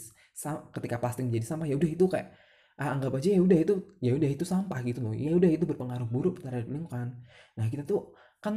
ketika 0.77 0.95
plastik 1.01 1.25
menjadi 1.25 1.45
sampah 1.45 1.67
ya 1.67 1.75
udah 1.77 1.89
itu 1.89 2.05
kayak 2.05 2.33
ah, 2.81 2.97
anggap 2.97 3.17
aja 3.21 3.29
ya 3.37 3.41
udah 3.41 3.57
itu 3.61 3.75
ya 4.01 4.11
udah 4.17 4.29
itu 4.29 4.45
sampah 4.45 4.79
gitu 4.81 4.99
loh. 5.05 5.13
Ya 5.13 5.33
udah 5.37 5.49
itu 5.49 5.65
berpengaruh 5.69 6.07
buruk 6.09 6.41
terhadap 6.41 6.65
lingkungan. 6.69 7.21
Nah 7.57 7.65
kita 7.69 7.83
tuh 7.85 8.13
kan 8.41 8.55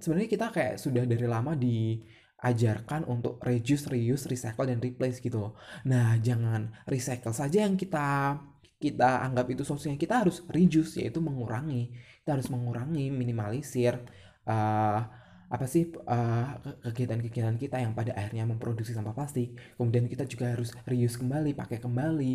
sebenarnya 0.00 0.30
kita 0.32 0.46
kayak 0.48 0.74
sudah 0.80 1.04
dari 1.04 1.26
lama 1.28 1.52
diajarkan 1.52 3.04
untuk 3.04 3.36
reduce 3.44 3.84
reuse 3.92 4.24
recycle 4.32 4.64
dan 4.64 4.80
replace 4.80 5.20
gitu 5.20 5.36
loh. 5.40 5.52
Nah 5.84 6.16
jangan 6.20 6.72
recycle 6.88 7.36
saja 7.36 7.68
yang 7.68 7.76
kita 7.76 8.40
kita 8.76 9.24
anggap 9.24 9.48
itu 9.52 9.64
solusinya. 9.64 9.96
Kita 10.00 10.24
harus 10.24 10.44
reduce 10.48 11.00
yaitu 11.00 11.20
mengurangi. 11.20 11.92
Kita 12.24 12.36
harus 12.36 12.48
mengurangi 12.48 13.12
minimalisir 13.12 14.00
uh, 14.48 15.00
apa 15.46 15.66
sih 15.70 15.94
uh, 16.06 16.58
kegiatan-kegiatan 16.82 17.54
kita 17.56 17.78
yang 17.78 17.94
pada 17.94 18.14
akhirnya 18.18 18.46
memproduksi 18.46 18.92
sampah 18.92 19.14
plastik. 19.14 19.54
Kemudian 19.78 20.10
kita 20.10 20.26
juga 20.26 20.54
harus 20.54 20.74
reuse 20.86 21.16
kembali 21.18 21.54
pakai 21.54 21.78
kembali. 21.78 22.34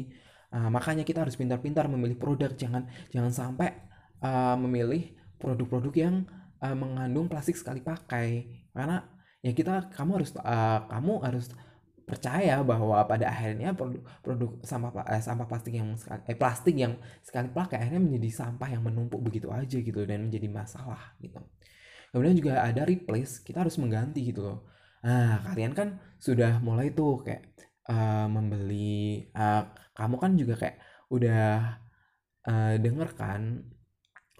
Uh, 0.52 0.70
makanya 0.72 1.04
kita 1.04 1.24
harus 1.24 1.36
pintar-pintar 1.36 1.92
memilih 1.92 2.16
produk. 2.16 2.52
Jangan 2.56 2.88
jangan 3.12 3.32
sampai 3.32 3.76
uh, 4.24 4.56
memilih 4.56 5.12
produk-produk 5.40 5.94
yang 5.96 6.16
uh, 6.64 6.76
mengandung 6.76 7.28
plastik 7.28 7.60
sekali 7.60 7.84
pakai. 7.84 8.48
Karena 8.72 9.04
ya 9.44 9.52
kita 9.52 9.92
kamu 9.92 10.22
harus 10.22 10.32
uh, 10.40 10.88
kamu 10.88 11.14
harus 11.26 11.52
percaya 12.12 12.60
bahwa 12.60 13.00
pada 13.08 13.32
akhirnya 13.32 13.72
produk, 13.72 14.04
produk 14.20 14.52
sampah 14.68 14.92
eh, 15.08 15.24
sampah 15.24 15.48
plastik 15.48 15.80
yang 15.80 15.96
eh, 16.28 16.36
plastik 16.36 16.76
yang 16.76 17.00
sekali 17.24 17.48
pakai 17.48 17.80
akhirnya 17.80 18.04
menjadi 18.04 18.44
sampah 18.44 18.68
yang 18.68 18.84
menumpuk 18.84 19.24
begitu 19.24 19.48
aja 19.48 19.78
gitu 19.80 20.04
dan 20.04 20.28
menjadi 20.28 20.52
masalah 20.52 21.16
gitu 21.24 21.40
kemudian 22.12 22.36
juga 22.38 22.62
ada 22.62 22.84
replace 22.84 23.42
kita 23.42 23.64
harus 23.64 23.80
mengganti 23.80 24.22
gitu 24.28 24.44
loh. 24.44 24.60
Nah 25.02 25.42
kalian 25.48 25.74
kan 25.74 25.98
sudah 26.22 26.62
mulai 26.62 26.94
tuh 26.94 27.26
kayak 27.26 27.56
uh, 27.90 28.28
membeli 28.30 29.26
uh, 29.34 29.66
kamu 29.98 30.16
kan 30.20 30.32
juga 30.38 30.54
kayak 30.60 30.78
udah 31.10 31.44
uh, 32.48 32.74
denger 32.78 33.10
kan 33.18 33.66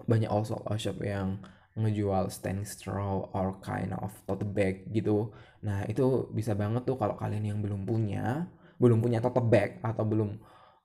banyak 0.06 0.30
also 0.30 0.60
shop 0.78 1.00
yang 1.02 1.40
ngejual 1.72 2.28
stainless 2.28 2.76
straw 2.76 3.32
or 3.32 3.56
kind 3.64 3.96
of 3.96 4.12
tote 4.28 4.44
bag 4.52 4.84
gitu. 4.92 5.32
Nah 5.64 5.88
itu 5.88 6.28
bisa 6.36 6.52
banget 6.52 6.84
tuh 6.84 7.00
kalau 7.00 7.16
kalian 7.16 7.56
yang 7.56 7.58
belum 7.64 7.88
punya 7.88 8.48
belum 8.76 9.00
punya 9.00 9.24
tote 9.24 9.40
bag 9.46 9.80
atau 9.80 10.04
belum 10.04 10.36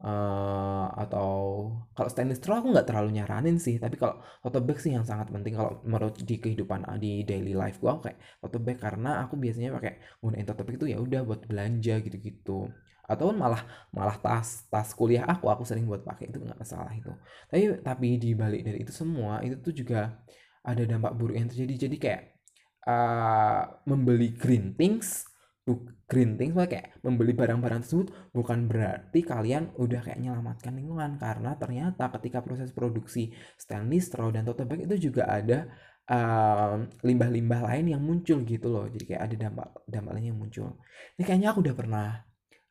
uh, 0.04 0.88
atau 0.94 1.30
kalau 1.98 2.10
stainless 2.12 2.38
straw 2.38 2.62
aku 2.62 2.70
nggak 2.74 2.88
terlalu 2.90 3.18
nyaranin 3.18 3.58
sih 3.58 3.82
tapi 3.82 3.98
kalau 3.98 4.22
tote 4.46 4.62
bag 4.62 4.78
sih 4.78 4.94
yang 4.94 5.06
sangat 5.08 5.34
penting. 5.34 5.58
Kalau 5.58 5.82
menurut 5.86 6.18
di 6.22 6.36
kehidupan 6.38 6.86
uh, 6.86 6.98
di 7.00 7.26
daily 7.26 7.58
life 7.58 7.82
gua 7.82 7.98
kayak 8.02 8.18
tote 8.44 8.60
bag 8.62 8.78
karena 8.78 9.26
aku 9.26 9.40
biasanya 9.40 9.74
pakai 9.78 9.98
gunain 10.22 10.46
tote 10.46 10.62
bag 10.66 10.76
itu 10.78 10.88
ya 10.94 10.98
udah 11.02 11.22
buat 11.26 11.42
belanja 11.50 11.94
gitu-gitu. 12.06 12.70
Atau 13.08 13.32
malah 13.32 13.64
malah 13.96 14.20
tas 14.20 14.68
tas 14.68 14.92
kuliah 14.92 15.24
aku 15.24 15.48
aku 15.48 15.64
sering 15.64 15.88
buat 15.88 16.04
pakai 16.04 16.30
itu 16.30 16.38
nggak 16.44 16.60
masalah 16.60 16.92
itu. 16.94 17.12
Tapi 17.50 17.82
tapi 17.82 18.08
di 18.20 18.36
balik 18.36 18.62
dari 18.68 18.80
itu 18.84 18.92
semua 18.94 19.40
itu 19.42 19.56
tuh 19.64 19.74
juga 19.74 20.22
ada 20.62 20.84
dampak 20.84 21.16
buruk 21.16 21.36
yang 21.40 21.48
terjadi. 21.48 21.88
Jadi 21.88 21.96
kayak 21.98 22.24
uh, 22.84 23.64
membeli 23.88 24.36
green 24.36 24.76
things 24.76 25.24
green 26.08 26.40
things 26.40 26.56
kayak 26.56 26.96
membeli 27.04 27.36
barang-barang 27.36 27.84
tersebut 27.84 28.16
bukan 28.32 28.72
berarti 28.72 29.20
kalian 29.28 29.76
udah 29.76 30.00
kayak 30.00 30.20
nyelamatkan 30.24 30.72
lingkungan. 30.74 31.20
Karena 31.20 31.60
ternyata 31.60 32.08
ketika 32.16 32.40
proses 32.40 32.72
produksi 32.72 33.36
stainless 33.60 34.08
straw 34.08 34.32
dan 34.32 34.48
tote 34.48 34.64
bag 34.64 34.88
itu 34.88 35.12
juga 35.12 35.28
ada 35.28 35.68
limbah-limbah 37.04 37.62
uh, 37.62 37.66
lain 37.68 37.86
yang 37.92 38.02
muncul 38.02 38.40
gitu 38.48 38.68
loh. 38.72 38.88
Jadi 38.88 39.04
kayak 39.12 39.22
ada 39.28 39.36
dampak 39.36 39.68
dampak 39.84 40.12
lain 40.16 40.32
yang 40.32 40.40
muncul. 40.40 40.80
Ini 41.20 41.24
kayaknya 41.28 41.52
aku 41.52 41.60
udah 41.68 41.76
pernah 41.76 42.08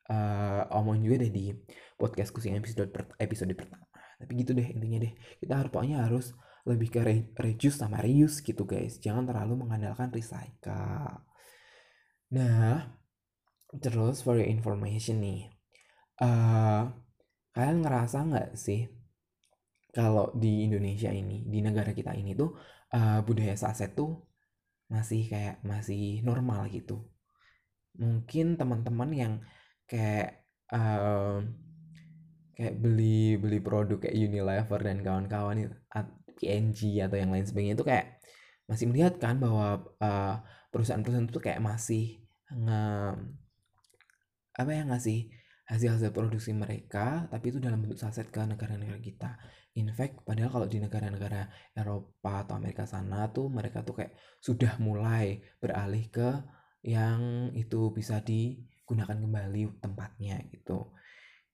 uh, 0.09 0.77
omongin 0.81 1.05
juga 1.05 1.17
deh 1.21 1.31
di 1.31 1.45
podcast 1.93 2.33
kucing 2.33 2.57
episode 2.57 2.89
per, 2.89 3.13
episode 3.21 3.53
pertama. 3.53 3.85
Tapi 4.17 4.31
gitu 4.41 4.57
deh 4.57 4.65
intinya 4.73 5.05
deh. 5.05 5.13
Kita 5.37 5.53
harus 5.61 5.69
pokoknya 5.69 6.09
harus 6.09 6.33
lebih 6.67 6.89
ke 6.89 6.99
re 7.05 7.17
reduce 7.37 7.77
sama 7.77 8.01
reuse 8.01 8.41
gitu 8.41 8.65
guys. 8.65 8.97
Jangan 8.97 9.29
terlalu 9.29 9.61
mengandalkan 9.61 10.09
recycle 10.09 11.26
Nah, 12.27 12.83
terus 13.79 14.19
for 14.19 14.35
your 14.35 14.49
information 14.51 15.23
nih, 15.23 15.47
uh, 16.19 16.91
kalian 17.55 17.79
ngerasa 17.83 18.17
nggak 18.27 18.49
sih 18.59 18.91
kalau 19.95 20.35
di 20.35 20.67
Indonesia 20.67 21.07
ini, 21.07 21.47
di 21.47 21.63
negara 21.63 21.95
kita 21.95 22.11
ini 22.13 22.35
tuh 22.35 22.51
uh, 22.91 23.23
budaya 23.23 23.55
saset 23.55 23.95
tuh 23.95 24.27
masih 24.91 25.27
kayak 25.31 25.63
masih 25.63 26.19
normal 26.27 26.67
gitu. 26.67 27.07
Mungkin 27.95 28.59
teman-teman 28.59 29.09
yang 29.15 29.33
kayak 29.87 30.47
uh, 30.75 31.39
kayak 32.59 32.75
beli 32.75 33.39
beli 33.39 33.59
produk 33.63 34.03
kayak 34.03 34.19
Unilever 34.19 34.79
dan 34.83 34.99
kawan-kawan 34.99 35.57
itu 35.63 35.75
PNG 36.37 37.01
atau 37.01 37.17
yang 37.17 37.33
lain 37.33 37.45
sebagainya 37.47 37.75
itu 37.79 37.85
kayak 37.87 38.21
masih 38.67 38.85
melihat 38.91 39.15
kan 39.17 39.39
bahwa 39.39 39.81
uh, 40.03 40.35
perusahaan-perusahaan 40.69 41.31
itu 41.31 41.39
kayak 41.39 41.63
masih 41.63 42.21
nge 42.51 42.83
apa 44.57 44.71
ya 44.73 44.83
ngasih 44.87 45.29
hasil-hasil 45.67 46.15
produksi 46.15 46.55
mereka 46.55 47.27
tapi 47.27 47.51
itu 47.51 47.59
dalam 47.59 47.83
bentuk 47.83 47.99
saset 47.99 48.27
ke 48.31 48.39
negara-negara 48.43 48.99
kita. 49.03 49.35
In 49.77 49.91
fact 49.93 50.23
padahal 50.23 50.49
kalau 50.49 50.67
di 50.67 50.79
negara-negara 50.81 51.47
Eropa 51.75 52.47
atau 52.47 52.57
Amerika 52.57 52.87
sana 52.87 53.29
tuh 53.29 53.51
mereka 53.51 53.83
tuh 53.83 53.99
kayak 53.99 54.15
sudah 54.39 54.79
mulai 54.81 55.43
beralih 55.61 56.07
ke 56.09 56.29
yang 56.87 57.51
itu 57.53 57.91
bisa 57.91 58.23
digunakan 58.23 59.17
kembali 59.19 59.83
tempatnya 59.83 60.39
gitu. 60.49 60.95
eh, 60.95 61.06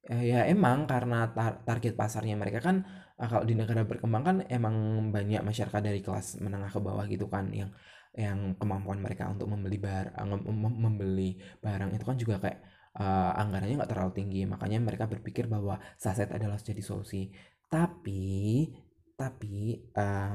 ya 0.04 0.44
emang 0.52 0.84
karena 0.84 1.32
tar 1.32 1.64
target 1.64 1.96
pasarnya 1.96 2.36
mereka 2.36 2.60
kan 2.60 2.84
eh, 3.16 3.28
kalau 3.32 3.48
di 3.48 3.56
negara 3.56 3.88
berkembang 3.88 4.24
kan 4.24 4.38
emang 4.52 4.76
banyak 5.16 5.40
masyarakat 5.40 5.80
dari 5.80 6.04
kelas 6.04 6.44
menengah 6.44 6.68
ke 6.68 6.80
bawah 6.84 7.08
gitu 7.08 7.32
kan 7.32 7.48
yang 7.56 7.72
yang 8.14 8.54
kemampuan 8.62 9.02
mereka 9.02 9.26
untuk 9.32 9.50
membeli 9.50 9.82
barang 9.82 10.14
membeli 10.60 11.40
barang 11.64 11.98
itu 11.98 12.06
kan 12.06 12.18
juga 12.20 12.38
kayak 12.38 12.60
uh, 12.98 13.32
anggarannya 13.38 13.82
nggak 13.82 13.92
terlalu 13.92 14.14
tinggi. 14.14 14.42
Makanya 14.46 14.78
mereka 14.82 15.10
berpikir 15.10 15.50
bahwa 15.50 15.82
saset 15.98 16.30
adalah 16.30 16.58
jadi 16.62 16.82
solusi. 16.82 17.34
Tapi 17.70 18.70
tapi 19.18 19.82
uh, 19.98 20.34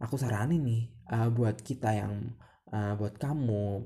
aku 0.00 0.14
saranin 0.16 0.62
nih 0.64 0.82
uh, 1.12 1.28
buat 1.32 1.60
kita 1.60 1.96
yang 1.96 2.32
uh, 2.72 2.96
buat 2.96 3.16
kamu 3.16 3.84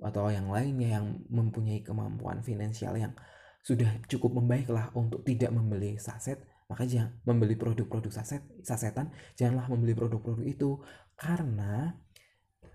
atau 0.00 0.32
yang 0.32 0.48
lainnya 0.48 0.96
yang 1.00 1.06
mempunyai 1.28 1.84
kemampuan 1.84 2.40
finansial 2.40 2.96
yang 2.96 3.12
sudah 3.60 4.00
cukup 4.08 4.40
membaik 4.40 4.72
lah 4.72 4.88
untuk 4.96 5.24
tidak 5.24 5.52
membeli 5.52 6.00
saset. 6.00 6.40
Maka 6.70 6.86
jangan 6.86 7.18
membeli 7.26 7.58
produk-produk 7.58 8.14
saset 8.14 8.46
sasetan 8.62 9.10
janganlah 9.34 9.66
membeli 9.68 9.92
produk-produk 9.92 10.46
itu. 10.46 10.70
Karena 11.18 11.92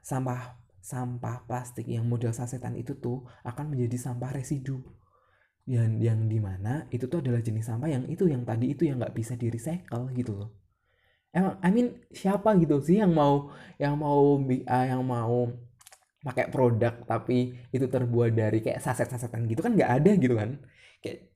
sampah 0.06 0.62
sampah 0.86 1.50
plastik 1.50 1.90
yang 1.90 2.06
model 2.06 2.30
sasetan 2.30 2.78
itu 2.78 2.94
tuh 3.02 3.26
akan 3.42 3.74
menjadi 3.74 4.12
sampah 4.12 4.36
residu. 4.36 4.84
Yang 5.66 5.92
yang 6.06 6.20
di 6.30 6.38
mana 6.38 6.86
itu 6.94 7.10
tuh 7.10 7.26
adalah 7.26 7.42
jenis 7.42 7.66
sampah 7.66 7.90
yang 7.90 8.06
itu 8.06 8.30
yang 8.30 8.46
tadi 8.46 8.70
itu 8.70 8.86
yang 8.86 9.02
nggak 9.02 9.16
bisa 9.18 9.34
di 9.34 9.50
recycle 9.50 10.14
gitu 10.14 10.38
loh. 10.38 10.50
Emang 11.34 11.58
I 11.66 11.70
mean 11.74 11.88
siapa 12.14 12.54
gitu 12.62 12.78
sih 12.80 13.02
yang 13.02 13.12
mau 13.12 13.50
yang 13.82 13.98
mau 13.98 14.38
uh, 14.40 14.86
yang 14.86 15.02
mau 15.02 15.50
pakai 16.26 16.50
produk 16.50 17.06
tapi 17.06 17.54
itu 17.70 17.86
terbuat 17.86 18.34
dari 18.34 18.58
kayak 18.58 18.82
saset-sasetan 18.82 19.46
gitu 19.46 19.62
kan 19.62 19.78
nggak 19.78 19.92
ada 20.02 20.12
gitu 20.18 20.34
kan 20.34 20.58
kayak 21.04 21.36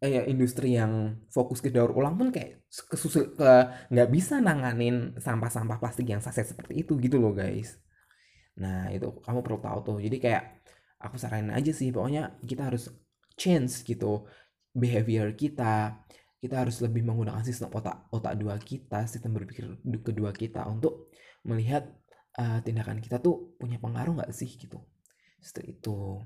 kayak 0.00 0.24
industri 0.32 0.80
yang 0.80 1.20
fokus 1.28 1.60
ke 1.60 1.68
daur 1.68 1.92
ulang 1.92 2.16
pun 2.16 2.32
kayak 2.32 2.64
kesusul 2.88 3.36
ke 3.36 3.52
nggak 3.92 4.08
bisa 4.08 4.40
nanganin 4.40 5.12
sampah-sampah 5.20 5.76
plastik 5.76 6.08
yang 6.08 6.24
saset 6.24 6.48
seperti 6.48 6.80
itu 6.80 6.96
gitu 6.96 7.20
loh 7.20 7.36
guys. 7.36 7.76
Nah 8.56 8.88
itu 8.88 9.20
kamu 9.20 9.44
perlu 9.44 9.60
tahu 9.60 9.78
tuh. 9.84 9.98
Jadi 10.00 10.16
kayak 10.16 10.64
aku 11.04 11.20
saranin 11.20 11.52
aja 11.52 11.68
sih 11.76 11.92
pokoknya 11.92 12.40
kita 12.40 12.72
harus 12.72 12.88
change 13.36 13.84
gitu 13.84 14.24
behavior 14.72 15.36
kita. 15.36 16.00
Kita 16.40 16.64
harus 16.64 16.80
lebih 16.80 17.04
menggunakan 17.04 17.44
sistem 17.44 17.68
otak 17.68 18.08
otak 18.08 18.32
dua 18.40 18.56
kita 18.56 19.04
sistem 19.04 19.36
berpikir 19.36 19.68
kedua 20.00 20.32
kita 20.32 20.64
untuk 20.64 21.12
melihat 21.44 21.84
uh, 22.40 22.64
tindakan 22.64 23.04
kita 23.04 23.20
tuh 23.20 23.52
punya 23.60 23.76
pengaruh 23.76 24.16
nggak 24.16 24.32
sih 24.32 24.48
gitu. 24.48 24.80
Seperti 25.44 25.76
itu 25.76 26.16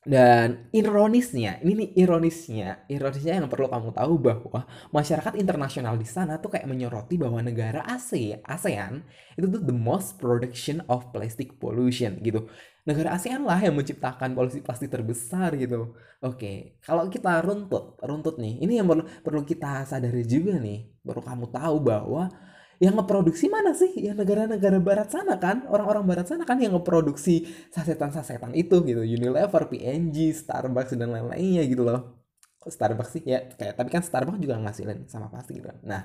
dan 0.00 0.64
ironisnya, 0.72 1.60
ini 1.60 1.84
nih 1.84 1.90
ironisnya, 2.08 2.88
ironisnya 2.88 3.36
yang 3.36 3.52
perlu 3.52 3.68
kamu 3.68 3.92
tahu 3.92 4.14
bahwa 4.16 4.64
masyarakat 4.96 5.36
internasional 5.36 6.00
di 6.00 6.08
sana 6.08 6.40
tuh 6.40 6.56
kayak 6.56 6.64
menyoroti 6.64 7.20
bahwa 7.20 7.44
negara 7.44 7.84
ASEAN, 7.84 8.40
ASEAN 8.48 9.04
itu 9.36 9.44
tuh 9.44 9.60
the 9.60 9.76
most 9.76 10.16
production 10.16 10.80
of 10.88 11.04
plastic 11.12 11.60
pollution 11.60 12.16
gitu. 12.24 12.48
Negara 12.88 13.12
ASEAN 13.12 13.44
lah 13.44 13.60
yang 13.60 13.76
menciptakan 13.76 14.32
polusi 14.32 14.64
plastik 14.64 14.88
terbesar 14.88 15.52
gitu. 15.60 15.92
Oke, 16.24 16.80
kalau 16.80 17.04
kita 17.12 17.44
runtut, 17.44 18.00
runtut 18.00 18.40
nih, 18.40 18.56
ini 18.64 18.80
yang 18.80 18.88
perlu 18.88 19.04
perlu 19.20 19.44
kita 19.44 19.84
sadari 19.84 20.24
juga 20.24 20.56
nih, 20.56 20.96
perlu 21.04 21.20
kamu 21.20 21.44
tahu 21.52 21.76
bahwa 21.76 22.32
yang 22.80 22.96
ngeproduksi 22.96 23.52
mana 23.52 23.76
sih? 23.76 23.92
Ya 24.00 24.16
negara-negara 24.16 24.80
barat 24.80 25.12
sana 25.12 25.36
kan? 25.36 25.68
Orang-orang 25.68 26.08
barat 26.08 26.26
sana 26.32 26.48
kan 26.48 26.56
yang 26.56 26.72
ngeproduksi 26.72 27.44
sasetan-sasetan 27.68 28.56
itu 28.56 28.80
gitu. 28.88 29.04
Unilever, 29.04 29.68
P&G, 29.68 30.16
Starbucks 30.32 30.96
dan 30.96 31.12
lain-lainnya 31.12 31.68
gitu 31.68 31.84
loh. 31.84 32.24
Starbucks 32.64 33.20
sih? 33.20 33.22
Ya 33.28 33.44
kayak 33.52 33.76
tapi 33.76 33.92
kan 33.92 34.00
Starbucks 34.00 34.40
juga 34.40 34.56
ngasilin 34.56 35.04
sama 35.12 35.28
plastik 35.28 35.60
gitu 35.60 35.68
kan. 35.68 35.78
Nah 35.84 36.02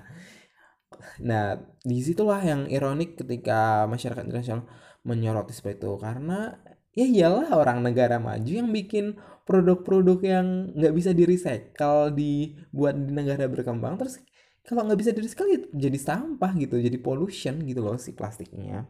nah 1.20 1.60
di 1.84 2.00
situlah 2.04 2.40
yang 2.44 2.68
ironik 2.68 3.20
ketika 3.20 3.88
masyarakat 3.88 4.28
internasional 4.28 4.68
menyoroti 5.08 5.56
seperti 5.56 5.80
itu. 5.80 5.96
Karena 5.96 6.60
ya 6.92 7.08
iyalah 7.08 7.56
orang 7.56 7.88
negara 7.88 8.20
maju 8.20 8.52
yang 8.52 8.68
bikin 8.76 9.16
produk-produk 9.48 10.20
yang 10.28 10.76
nggak 10.76 10.92
bisa 10.92 11.16
di 11.16 11.24
recycle 11.24 12.12
dibuat 12.12 13.00
di 13.00 13.12
negara 13.16 13.48
berkembang 13.48 13.96
terus 13.96 14.20
kalau 14.66 14.82
nggak 14.86 15.00
bisa 15.00 15.12
dari 15.14 15.30
sekali 15.30 15.52
jadi 15.70 15.98
sampah 16.02 16.52
gitu 16.58 16.82
jadi 16.82 16.98
pollution 16.98 17.62
gitu 17.64 17.80
loh 17.86 17.98
si 18.02 18.12
plastiknya. 18.18 18.90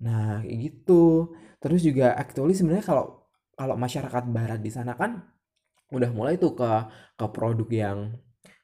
Nah 0.00 0.40
kayak 0.40 0.58
gitu. 0.64 1.32
Terus 1.60 1.80
juga 1.84 2.16
actually 2.16 2.56
sebenarnya 2.56 2.86
kalau 2.88 3.28
kalau 3.52 3.76
masyarakat 3.76 4.24
barat 4.32 4.60
di 4.64 4.72
sana 4.72 4.96
kan 4.96 5.20
udah 5.92 6.10
mulai 6.16 6.40
tuh 6.40 6.56
ke 6.56 6.70
ke 7.18 7.26
produk 7.28 7.68
yang 7.68 7.98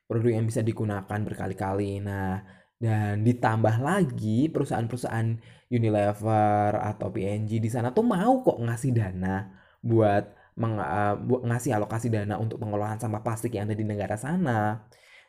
produk 0.08 0.30
yang 0.40 0.46
bisa 0.48 0.64
digunakan 0.64 1.20
berkali-kali. 1.20 2.00
Nah 2.00 2.40
dan 2.76 3.24
ditambah 3.24 3.80
lagi 3.80 4.52
perusahaan-perusahaan 4.52 5.40
Unilever 5.72 6.76
atau 6.76 7.08
P&G 7.08 7.58
di 7.58 7.70
sana 7.72 7.90
tuh 7.90 8.04
mau 8.04 8.44
kok 8.44 8.60
ngasih 8.60 8.92
dana 8.92 9.48
buat 9.80 10.24
meng, 10.60 10.76
uh, 10.80 11.16
ngasih 11.44 11.72
alokasi 11.76 12.08
dana 12.12 12.36
untuk 12.40 12.60
pengelolaan 12.60 13.00
sampah 13.00 13.24
plastik 13.24 13.56
yang 13.56 13.68
ada 13.68 13.76
di 13.76 13.84
negara 13.84 14.16
sana 14.16 14.84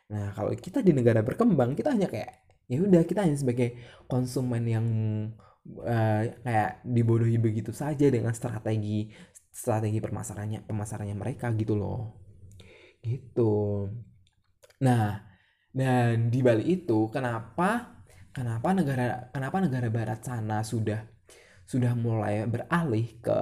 Nah, 0.08 0.32
kalau 0.32 0.50
kita 0.56 0.80
di 0.80 0.92
negara 0.96 1.20
berkembang, 1.20 1.76
kita 1.76 1.92
hanya 1.92 2.08
kayak 2.08 2.48
ya 2.68 2.84
udah 2.84 3.02
kita 3.04 3.24
hanya 3.24 3.36
sebagai 3.36 3.76
konsumen 4.08 4.64
yang 4.68 4.86
uh, 5.84 6.22
kayak 6.44 6.84
dibodohi 6.84 7.40
begitu 7.40 7.72
saja 7.72 8.08
dengan 8.12 8.32
strategi 8.36 9.08
strategi 9.52 9.98
pemasarannya 10.00 10.64
pemasarannya 10.64 11.16
mereka 11.16 11.52
gitu 11.56 11.76
loh. 11.76 12.00
Gitu. 13.04 13.88
Nah, 14.84 15.28
dan 15.72 16.32
di 16.32 16.40
balik 16.40 16.66
itu 16.66 17.08
kenapa 17.12 18.00
kenapa 18.32 18.68
negara 18.72 19.28
kenapa 19.34 19.56
negara 19.60 19.88
barat 19.92 20.20
sana 20.24 20.64
sudah 20.64 21.04
sudah 21.68 21.92
mulai 21.92 22.48
beralih 22.48 23.20
ke 23.20 23.38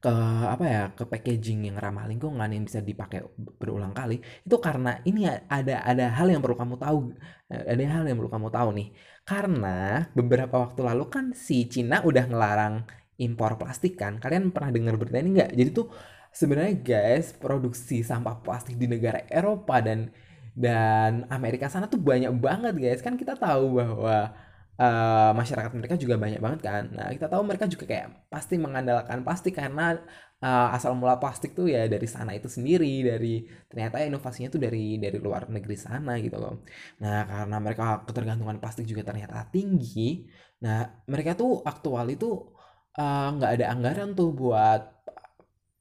ke 0.00 0.14
apa 0.54 0.64
ya 0.64 0.82
ke 0.96 1.04
packaging 1.04 1.68
yang 1.68 1.76
ramah 1.76 2.08
lingkungan 2.08 2.48
yang 2.48 2.64
bisa 2.64 2.80
dipakai 2.80 3.20
berulang 3.60 3.92
kali 3.92 4.16
itu 4.48 4.56
karena 4.56 4.96
ini 5.04 5.28
ada 5.28 5.84
ada 5.84 6.08
hal 6.16 6.32
yang 6.32 6.40
perlu 6.40 6.56
kamu 6.56 6.80
tahu 6.80 7.12
ada 7.50 7.82
hal 7.84 8.04
yang 8.06 8.16
perlu 8.16 8.30
kamu 8.30 8.48
tahu 8.48 8.68
nih. 8.78 8.88
Karena 9.26 10.06
beberapa 10.14 10.56
waktu 10.62 10.80
lalu 10.86 11.04
kan 11.10 11.24
si 11.34 11.66
Cina 11.66 12.02
udah 12.02 12.24
ngelarang 12.30 12.74
impor 13.20 13.60
plastik 13.60 14.00
kan 14.00 14.16
kalian 14.16 14.48
pernah 14.54 14.70
dengar 14.72 14.94
berita 14.96 15.18
ini 15.20 15.30
nggak? 15.36 15.50
Jadi 15.58 15.70
tuh 15.74 15.86
sebenarnya 16.30 16.74
guys 16.80 17.34
produksi 17.34 18.00
sampah 18.06 18.38
plastik 18.40 18.78
di 18.78 18.86
negara 18.86 19.26
Eropa 19.28 19.82
dan 19.82 20.14
dan 20.54 21.26
Amerika 21.30 21.66
sana 21.70 21.86
tuh 21.90 22.00
banyak 22.00 22.30
banget 22.38 22.74
guys. 22.78 23.00
Kan 23.02 23.18
kita 23.20 23.34
tahu 23.38 23.78
bahwa 23.82 24.32
uh, 24.80 25.30
masyarakat 25.36 25.70
mereka 25.76 25.94
juga 26.00 26.16
banyak 26.16 26.40
banget 26.40 26.60
kan. 26.64 26.84
Nah, 26.96 27.12
kita 27.12 27.28
tahu 27.28 27.42
mereka 27.44 27.68
juga 27.68 27.84
kayak 27.84 28.32
pasti 28.32 28.56
mengandalkan 28.56 29.20
plastik 29.20 29.60
karena 29.60 30.00
uh, 30.40 30.68
asal 30.76 30.96
mula 30.96 31.20
plastik 31.20 31.52
tuh 31.52 31.68
ya 31.68 31.84
dari 31.86 32.08
sana 32.08 32.32
itu 32.32 32.48
sendiri, 32.48 33.04
dari 33.04 33.44
ternyata 33.68 34.00
inovasinya 34.00 34.48
tuh 34.48 34.60
dari 34.60 34.96
dari 34.96 35.18
luar 35.20 35.52
negeri 35.52 35.76
sana 35.76 36.16
gitu 36.24 36.40
loh. 36.40 36.64
Nah, 37.04 37.28
karena 37.28 37.56
mereka 37.60 37.84
ketergantungan 38.08 38.56
plastik 38.58 38.88
juga 38.88 39.04
ternyata 39.04 39.44
tinggi. 39.52 40.24
Nah, 40.64 41.04
mereka 41.08 41.36
tuh 41.36 41.60
aktual 41.64 42.08
itu 42.12 42.52
eh, 42.96 43.28
nggak 43.36 43.50
uh, 43.52 43.56
ada 43.56 43.66
anggaran 43.72 44.12
tuh 44.18 44.32
buat 44.36 44.82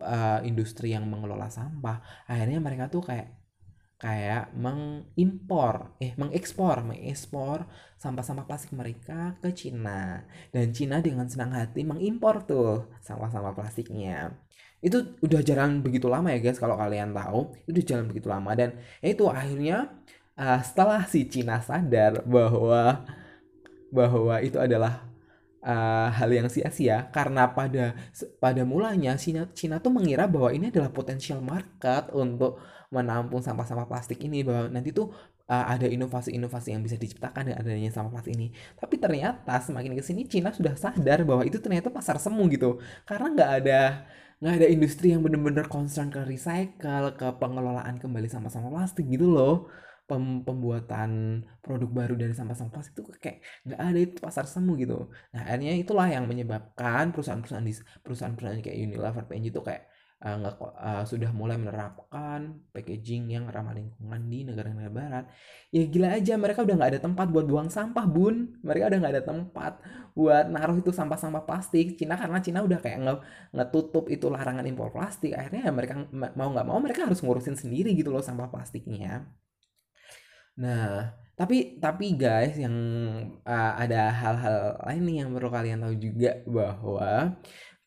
uh, 0.04 0.40
industri 0.44 0.96
yang 0.96 1.08
mengelola 1.08 1.48
sampah. 1.52 2.28
Akhirnya 2.28 2.60
mereka 2.64 2.88
tuh 2.92 3.04
kayak 3.04 3.39
kayak 4.00 4.56
mengimpor 4.56 5.92
eh 6.00 6.16
mengekspor 6.16 6.88
mengekspor 6.88 7.68
sampah-sampah 8.00 8.48
plastik 8.48 8.72
mereka 8.72 9.36
ke 9.44 9.52
Cina. 9.52 10.24
Dan 10.56 10.72
Cina 10.72 11.04
dengan 11.04 11.28
senang 11.28 11.52
hati 11.52 11.84
mengimpor 11.84 12.48
tuh 12.48 12.88
sampah-sampah 13.04 13.52
plastiknya. 13.52 14.40
Itu 14.80 15.20
udah 15.20 15.44
jalan 15.44 15.84
begitu 15.84 16.08
lama 16.08 16.32
ya 16.32 16.40
guys 16.40 16.56
kalau 16.56 16.80
kalian 16.80 17.12
tahu 17.12 17.52
itu 17.68 17.84
jalan 17.84 18.08
begitu 18.08 18.32
lama. 18.32 18.56
Dan 18.56 18.80
itu 19.04 19.28
akhirnya 19.28 19.92
uh, 20.40 20.64
setelah 20.64 21.04
si 21.04 21.28
Cina 21.28 21.60
sadar 21.60 22.24
bahwa 22.24 23.04
bahwa 23.92 24.40
itu 24.40 24.56
adalah 24.56 25.09
uh, 25.64 26.10
hal 26.12 26.30
yang 26.32 26.48
sia-sia 26.48 27.08
karena 27.12 27.52
pada 27.52 27.96
pada 28.40 28.62
mulanya 28.64 29.16
Cina 29.20 29.48
Cina 29.52 29.80
tuh 29.84 29.92
mengira 29.92 30.26
bahwa 30.28 30.52
ini 30.56 30.72
adalah 30.72 30.92
potensial 30.92 31.40
market 31.44 32.12
untuk 32.16 32.60
menampung 32.90 33.44
sampah-sampah 33.44 33.86
plastik 33.86 34.18
ini 34.26 34.42
bahwa 34.42 34.74
nanti 34.74 34.90
tuh 34.90 35.14
uh, 35.50 35.66
ada 35.70 35.86
inovasi-inovasi 35.86 36.74
yang 36.74 36.82
bisa 36.82 36.98
diciptakan 36.98 37.54
dengan 37.54 37.60
adanya 37.62 37.90
sampah 37.94 38.18
plastik 38.18 38.34
ini. 38.38 38.50
Tapi 38.78 38.96
ternyata 38.98 39.62
semakin 39.62 39.94
ke 39.98 40.04
sini 40.06 40.26
Cina 40.26 40.50
sudah 40.50 40.74
sadar 40.78 41.22
bahwa 41.26 41.46
itu 41.46 41.62
ternyata 41.62 41.94
pasar 41.94 42.18
semu 42.18 42.46
gitu. 42.50 42.82
Karena 43.06 43.28
nggak 43.34 43.52
ada 43.66 43.82
nggak 44.40 44.54
ada 44.56 44.68
industri 44.72 45.12
yang 45.12 45.20
benar-benar 45.20 45.68
concern 45.68 46.08
ke 46.08 46.24
recycle, 46.24 47.12
ke 47.20 47.28
pengelolaan 47.38 48.00
kembali 48.00 48.28
sampah-sampah 48.32 48.72
plastik 48.72 49.06
gitu 49.12 49.30
loh. 49.36 49.68
Pem 50.10 50.42
pembuatan 50.42 51.12
produk 51.62 51.90
baru 51.94 52.14
dari 52.18 52.34
sampah-sampah 52.34 52.74
plastik 52.74 52.98
itu 52.98 53.14
kayak 53.22 53.46
nggak 53.62 53.80
ada 53.80 54.00
itu 54.02 54.18
pasar 54.18 54.50
semu 54.50 54.74
gitu. 54.82 55.14
Nah 55.38 55.42
akhirnya 55.46 55.78
itulah 55.78 56.10
yang 56.10 56.26
menyebabkan 56.26 57.14
perusahaan-perusahaan 57.14 57.62
di 57.62 57.78
perusahaan-perusahaan 58.02 58.66
kayak 58.66 58.78
Unilever, 58.90 59.24
P&G 59.30 59.54
itu 59.54 59.62
kayak 59.62 59.86
uh, 60.26 60.36
nggak 60.42 60.56
uh, 60.60 61.04
sudah 61.08 61.32
mulai 61.32 61.56
menerapkan 61.56 62.60
packaging 62.76 63.32
yang 63.32 63.48
ramah 63.48 63.78
lingkungan 63.78 64.22
di 64.28 64.40
negara-negara 64.50 64.92
barat. 64.92 65.26
Ya 65.72 65.84
gila 65.88 66.10
aja 66.16 66.34
mereka 66.36 66.66
udah 66.66 66.76
nggak 66.76 66.92
ada 66.98 67.02
tempat 67.06 67.28
buat 67.32 67.46
buang 67.48 67.70
sampah 67.72 68.06
bun. 68.10 68.60
Mereka 68.66 68.92
udah 68.92 69.00
nggak 69.00 69.14
ada 69.14 69.24
tempat 69.24 69.74
buat 70.18 70.46
naruh 70.52 70.78
itu 70.82 70.92
sampah-sampah 70.92 71.44
plastik. 71.48 71.96
Cina 71.96 72.18
karena 72.20 72.42
Cina 72.44 72.60
udah 72.66 72.80
kayak 72.82 73.00
nge 73.06 73.16
ngetutup 73.56 74.06
itu 74.12 74.28
larangan 74.28 74.66
impor 74.68 74.92
plastik 74.92 75.32
akhirnya 75.38 75.70
ya 75.70 75.72
mereka 75.72 75.94
mau 76.12 76.50
nggak 76.52 76.68
mau 76.68 76.80
mereka 76.82 77.08
harus 77.08 77.22
ngurusin 77.24 77.56
sendiri 77.56 77.94
gitu 77.96 78.12
loh 78.12 78.24
sampah 78.24 78.50
plastiknya 78.52 79.30
nah 80.60 81.16
tapi 81.40 81.80
tapi 81.80 82.20
guys 82.20 82.60
yang 82.60 82.76
uh, 83.48 83.72
ada 83.80 84.12
hal-hal 84.12 84.76
lain 84.84 85.02
nih 85.08 85.16
yang 85.24 85.30
perlu 85.32 85.48
kalian 85.48 85.80
tahu 85.80 85.96
juga 85.96 86.44
bahwa 86.44 87.40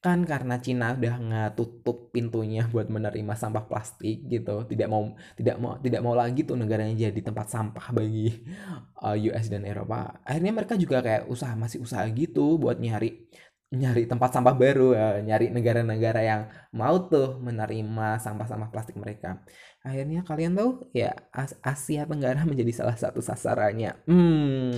kan 0.02 0.26
karena 0.26 0.58
Cina 0.58 0.98
udah 0.98 1.14
ngetutup 1.20 2.10
pintunya 2.10 2.66
buat 2.66 2.90
menerima 2.90 3.38
sampah 3.38 3.70
plastik 3.70 4.26
gitu 4.26 4.66
tidak 4.66 4.90
mau 4.90 5.14
tidak 5.38 5.56
mau 5.62 5.78
tidak 5.78 6.00
mau 6.02 6.18
lagi 6.18 6.42
tuh 6.42 6.58
negaranya 6.58 7.06
jadi 7.06 7.20
tempat 7.22 7.46
sampah 7.46 7.94
bagi 7.94 8.42
uh, 8.98 9.14
US 9.30 9.46
dan 9.46 9.62
Eropa. 9.62 10.18
Akhirnya 10.26 10.50
mereka 10.50 10.74
juga 10.74 11.06
kayak 11.06 11.30
usaha 11.30 11.54
masih 11.54 11.86
usaha 11.86 12.02
gitu 12.10 12.58
buat 12.58 12.82
nyari 12.82 13.30
nyari 13.72 14.04
tempat 14.04 14.36
sampah 14.36 14.52
baru 14.52 14.92
uh, 14.92 15.18
nyari 15.24 15.48
negara-negara 15.48 16.20
yang 16.20 16.40
mau 16.76 17.08
tuh 17.08 17.40
menerima 17.40 18.20
sampah-sampah 18.20 18.68
plastik 18.68 19.00
mereka 19.00 19.40
akhirnya 19.80 20.20
kalian 20.22 20.52
tahu 20.52 20.92
ya 20.92 21.16
Asia 21.64 22.04
Tenggara 22.04 22.44
menjadi 22.50 22.84
salah 22.84 22.96
satu 23.00 23.24
sasarannya 23.24 24.04
hmm 24.04 24.76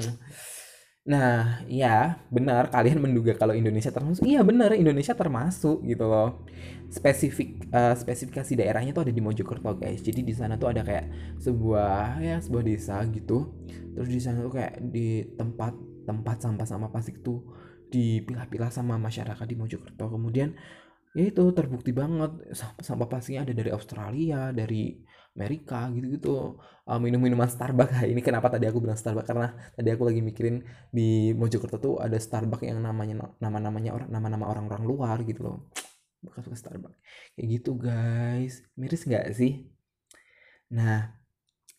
Nah, 1.04 1.61
ya 1.68 2.16
benar 2.33 2.72
kalian 2.72 2.96
menduga 2.96 3.37
kalau 3.37 3.52
Indonesia 3.52 3.92
termasuk. 3.92 4.24
Iya 4.24 4.40
benar 4.40 4.72
Indonesia 4.72 5.12
termasuk 5.12 5.85
gitu 5.85 6.09
loh. 6.09 6.48
Spesifik 6.88 7.68
uh, 7.76 7.92
spesifikasi 7.92 8.57
daerahnya 8.57 8.96
tuh 8.96 9.04
ada 9.04 9.12
di 9.12 9.20
Mojokerto 9.20 9.76
guys. 9.76 10.00
Jadi 10.00 10.24
di 10.24 10.33
sana 10.33 10.57
tuh 10.57 10.72
ada 10.72 10.80
kayak 10.80 11.37
sebuah 11.44 12.24
ya 12.24 12.40
sebuah 12.40 12.64
desa 12.64 13.04
gitu. 13.12 13.52
Terus 13.68 14.09
di 14.09 14.16
sana 14.16 14.40
tuh 14.40 14.57
kayak 14.57 14.80
di 14.80 15.28
tempat 15.37 15.76
tempat 16.09 16.37
sampah-sampah 16.40 16.88
plastik 16.88 17.20
tuh 17.20 17.44
dipilah-pilah 17.94 18.70
sama 18.74 18.98
masyarakat 18.98 19.46
di 19.46 19.54
Mojokerto. 19.54 20.04
Kemudian 20.11 20.50
ya 21.14 21.24
itu 21.30 21.42
terbukti 21.54 21.94
banget 21.94 22.35
sampah 22.83 23.07
plastiknya 23.07 23.46
ada 23.46 23.54
dari 23.54 23.70
Australia 23.70 24.50
dari 24.50 24.98
Amerika 25.35 25.90
gitu-gitu. 25.90 26.59
Uh, 26.87 27.00
minum-minuman 27.02 27.50
Starbucks. 27.50 28.07
Ini 28.12 28.20
kenapa 28.22 28.50
tadi 28.50 28.66
aku 28.70 28.78
bilang 28.83 28.98
Starbucks? 28.98 29.26
Karena 29.30 29.50
tadi 29.74 29.88
aku 29.90 30.02
lagi 30.07 30.20
mikirin 30.22 30.62
di 30.90 31.35
Mojokerto 31.35 31.78
tuh 31.83 31.94
ada 31.98 32.18
Starbucks 32.18 32.66
yang 32.66 32.83
namanya 32.83 33.35
nama-namanya 33.42 33.90
orang 33.94 34.09
nama-nama 34.11 34.44
orang-orang 34.50 34.83
luar 34.87 35.16
gitu 35.26 35.42
loh. 35.42 35.57
Bekas 36.22 36.46
bekas 36.46 36.61
Starbucks. 36.62 36.98
Kayak 37.35 37.46
gitu 37.50 37.70
guys. 37.78 38.62
Miris 38.78 39.02
nggak 39.07 39.26
sih? 39.35 39.66
Nah 40.70 41.23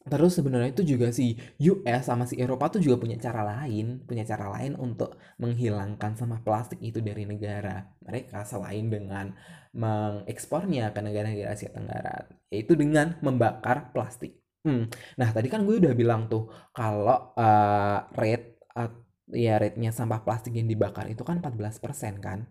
Terus 0.06 0.38
sebenarnya 0.38 0.70
itu 0.70 0.86
juga 0.86 1.10
si 1.10 1.34
US 1.66 2.06
sama 2.06 2.30
si 2.30 2.38
Eropa 2.38 2.70
tuh 2.70 2.78
juga 2.78 3.02
punya 3.02 3.18
cara 3.18 3.42
lain, 3.42 4.06
punya 4.06 4.22
cara 4.22 4.54
lain 4.54 4.78
untuk 4.78 5.18
menghilangkan 5.42 6.14
sampah 6.14 6.46
plastik 6.46 6.78
itu 6.78 7.02
dari 7.02 7.26
negara 7.26 7.90
mereka 8.06 8.46
selain 8.46 8.86
dengan 8.86 9.34
mengekspornya 9.74 10.94
ke 10.94 11.02
negara-negara 11.02 11.58
Asia 11.58 11.74
Tenggara, 11.74 12.30
yaitu 12.54 12.78
dengan 12.78 13.18
membakar 13.26 13.90
plastik. 13.98 14.38
Hmm. 14.62 14.94
Nah 15.18 15.30
tadi 15.34 15.50
kan 15.50 15.66
gue 15.66 15.82
udah 15.82 15.98
bilang 15.98 16.30
tuh 16.30 16.54
kalau 16.70 17.34
uh, 17.34 18.06
rate 18.14 18.62
uh, 18.78 18.94
ya 19.34 19.58
rate-nya 19.58 19.90
sampah 19.90 20.22
plastik 20.22 20.54
yang 20.54 20.70
dibakar 20.70 21.10
itu 21.10 21.26
kan 21.26 21.42
14% 21.42 22.22
kan. 22.22 22.46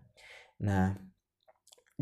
Nah 0.58 0.98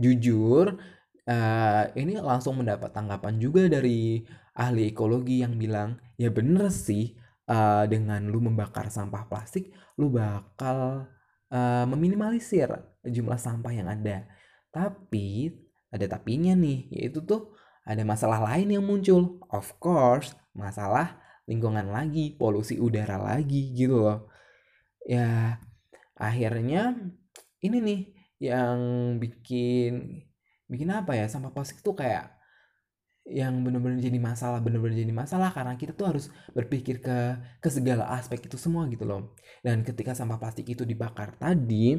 jujur 0.01 0.81
uh, 1.29 1.85
ini 1.93 2.17
langsung 2.21 2.57
mendapat 2.57 2.89
tanggapan 2.93 3.37
juga 3.37 3.69
dari 3.69 4.25
ahli 4.53 4.93
ekologi 4.93 5.41
yang 5.41 5.57
bilang 5.57 5.97
ya 6.21 6.29
bener 6.29 6.69
sih 6.69 7.17
uh, 7.49 7.85
dengan 7.89 8.29
lu 8.29 8.41
membakar 8.45 8.93
sampah 8.93 9.25
plastik 9.29 9.73
lu 9.97 10.13
bakal 10.13 11.09
uh, 11.53 11.85
meminimalisir 11.89 12.69
jumlah 13.05 13.41
sampah 13.41 13.73
yang 13.73 13.89
ada. 13.89 14.29
Tapi 14.73 15.53
ada 15.93 16.07
tapinya 16.09 16.57
nih 16.57 16.89
yaitu 16.93 17.21
tuh 17.25 17.53
ada 17.85 18.01
masalah 18.07 18.41
lain 18.41 18.73
yang 18.79 18.85
muncul. 18.85 19.41
Of 19.53 19.77
course 19.81 20.37
masalah 20.53 21.21
lingkungan 21.49 21.89
lagi 21.91 22.37
polusi 22.37 22.79
udara 22.81 23.21
lagi 23.21 23.73
gitu 23.77 24.05
loh. 24.05 24.29
Ya 25.05 25.59
akhirnya 26.17 26.95
ini 27.65 27.79
nih 27.83 28.01
yang 28.43 28.79
bikin 29.23 30.23
bikin 30.67 30.89
apa 30.89 31.15
ya 31.15 31.29
sampah 31.29 31.53
plastik 31.53 31.85
tuh 31.85 31.95
kayak 31.95 32.32
yang 33.23 33.63
benar-benar 33.63 34.03
jadi 34.03 34.19
masalah 34.19 34.59
benar-benar 34.59 34.99
jadi 34.99 35.15
masalah 35.15 35.55
karena 35.55 35.79
kita 35.79 35.95
tuh 35.95 36.11
harus 36.11 36.27
berpikir 36.51 36.99
ke 36.99 37.39
ke 37.63 37.69
segala 37.71 38.11
aspek 38.19 38.43
itu 38.47 38.59
semua 38.59 38.87
gitu 38.91 39.07
loh. 39.07 39.39
Dan 39.63 39.87
ketika 39.87 40.13
sampah 40.13 40.43
plastik 40.43 40.67
itu 40.67 40.83
dibakar 40.83 41.39
tadi 41.39 41.99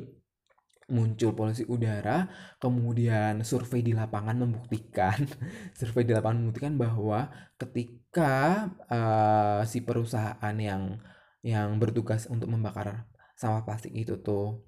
muncul 0.92 1.32
polusi 1.32 1.64
udara 1.64 2.28
kemudian 2.60 3.40
survei 3.48 3.80
di 3.80 3.96
lapangan 3.96 4.36
membuktikan 4.44 5.16
survei 5.80 6.04
di 6.04 6.12
lapangan 6.12 6.44
membuktikan 6.44 6.76
bahwa 6.76 7.32
ketika 7.56 8.68
uh, 8.92 9.62
si 9.64 9.80
perusahaan 9.80 10.56
yang 10.60 11.00
yang 11.44 11.80
bertugas 11.80 12.28
untuk 12.28 12.52
membakar 12.52 13.08
sampah 13.40 13.64
plastik 13.64 13.96
itu 13.96 14.20
tuh 14.20 14.64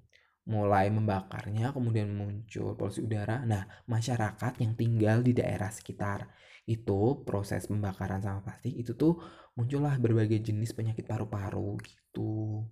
mulai 0.46 0.86
membakarnya, 0.94 1.74
kemudian 1.74 2.14
muncul 2.14 2.78
polusi 2.78 3.02
udara. 3.02 3.42
Nah, 3.42 3.66
masyarakat 3.90 4.62
yang 4.62 4.78
tinggal 4.78 5.18
di 5.26 5.34
daerah 5.34 5.68
sekitar 5.74 6.30
itu 6.66 7.22
proses 7.22 7.66
pembakaran 7.70 8.18
sampah 8.18 8.42
plastik 8.42 8.74
itu 8.74 8.98
tuh 8.98 9.22
muncullah 9.54 9.98
berbagai 10.02 10.42
jenis 10.42 10.74
penyakit 10.74 11.06
paru-paru 11.06 11.78
gitu. 11.82 12.62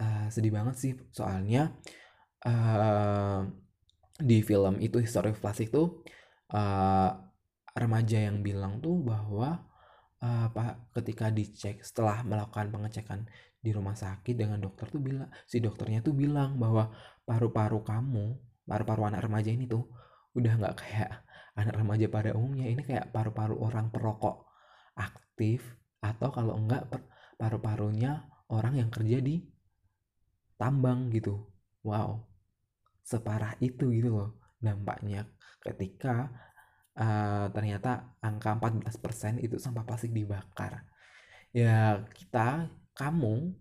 Uh, 0.00 0.26
sedih 0.32 0.50
banget 0.50 0.74
sih 0.74 0.92
soalnya 1.14 1.70
uh, 2.42 3.46
di 4.18 4.42
film 4.42 4.82
itu 4.82 4.98
History 4.98 5.30
of 5.30 5.38
Plastic 5.38 5.70
tuh 5.70 6.02
uh, 6.50 7.10
remaja 7.78 8.18
yang 8.18 8.42
bilang 8.42 8.82
tuh 8.82 8.98
bahwa 8.98 9.70
uh, 10.18 10.46
pak 10.50 10.90
ketika 10.98 11.30
dicek 11.30 11.86
setelah 11.86 12.26
melakukan 12.26 12.74
pengecekan 12.74 13.20
di 13.60 13.70
rumah 13.76 13.92
sakit 13.92 14.34
dengan 14.36 14.56
dokter 14.56 14.88
tuh 14.88 15.04
bilang 15.04 15.28
si 15.44 15.60
dokternya 15.60 16.00
tuh 16.00 16.16
bilang 16.16 16.56
bahwa 16.56 16.88
paru-paru 17.28 17.84
kamu 17.84 18.40
paru-paru 18.64 19.12
anak 19.12 19.28
remaja 19.28 19.52
ini 19.52 19.68
tuh 19.68 19.84
udah 20.32 20.52
nggak 20.56 20.74
kayak 20.80 21.12
anak 21.58 21.74
remaja 21.76 22.06
pada 22.08 22.30
umumnya. 22.34 22.66
Ini 22.72 22.82
kayak 22.82 23.12
paru-paru 23.12 23.58
orang 23.60 23.92
perokok 23.92 24.48
aktif 24.96 25.60
atau 26.00 26.32
kalau 26.32 26.56
enggak 26.56 26.88
paru-parunya 27.36 28.24
orang 28.48 28.80
yang 28.80 28.88
kerja 28.88 29.20
di 29.20 29.44
tambang 30.56 31.12
gitu. 31.12 31.44
Wow 31.84 32.30
separah 33.10 33.58
itu 33.58 33.90
gitu 33.90 34.14
loh 34.14 34.30
dampaknya. 34.62 35.26
Ketika 35.58 36.30
uh, 36.94 37.50
ternyata 37.50 38.14
angka 38.22 38.54
14% 38.54 39.42
itu 39.42 39.58
sampah 39.58 39.82
plastik 39.82 40.14
dibakar. 40.14 40.86
Ya 41.50 42.06
kita 42.14 42.70
kamu 43.00 43.56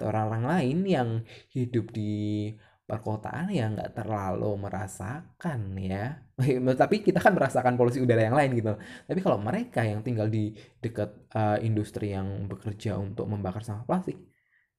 atau 0.00 0.08
orang-orang 0.08 0.44
lain 0.48 0.78
yang 0.88 1.08
hidup 1.52 1.92
di 1.92 2.48
perkotaan 2.90 3.54
ya 3.54 3.70
nggak 3.70 3.94
terlalu 3.94 4.50
merasakan 4.58 5.78
ya. 5.78 6.18
Tapi 6.82 7.06
kita 7.06 7.22
kan 7.22 7.38
merasakan 7.38 7.78
polusi 7.78 8.02
udara 8.02 8.26
yang 8.26 8.34
lain 8.34 8.50
gitu. 8.58 8.74
Tapi 8.80 9.20
kalau 9.22 9.38
mereka 9.38 9.86
yang 9.86 10.02
tinggal 10.02 10.26
di 10.26 10.50
dekat 10.82 11.14
uh, 11.36 11.62
industri 11.62 12.16
yang 12.16 12.50
bekerja 12.50 12.98
untuk 12.98 13.30
membakar 13.30 13.62
sampah 13.62 13.86
plastik 13.86 14.18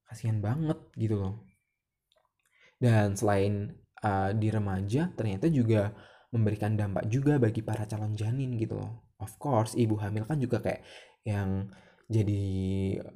kasihan 0.04 0.44
banget 0.44 0.76
gitu 1.00 1.16
loh. 1.16 1.48
Dan 2.76 3.16
selain 3.16 3.72
uh, 4.04 4.36
di 4.36 4.52
remaja 4.52 5.08
ternyata 5.16 5.48
juga 5.48 5.96
memberikan 6.36 6.76
dampak 6.76 7.08
juga 7.08 7.40
bagi 7.40 7.64
para 7.64 7.88
calon 7.88 8.12
janin 8.20 8.60
gitu 8.60 8.76
loh. 8.76 9.08
Of 9.24 9.40
course 9.40 9.80
ibu 9.80 9.96
hamil 10.04 10.28
kan 10.28 10.36
juga 10.36 10.60
kayak 10.60 10.84
yang 11.24 11.72
jadi 12.12 12.44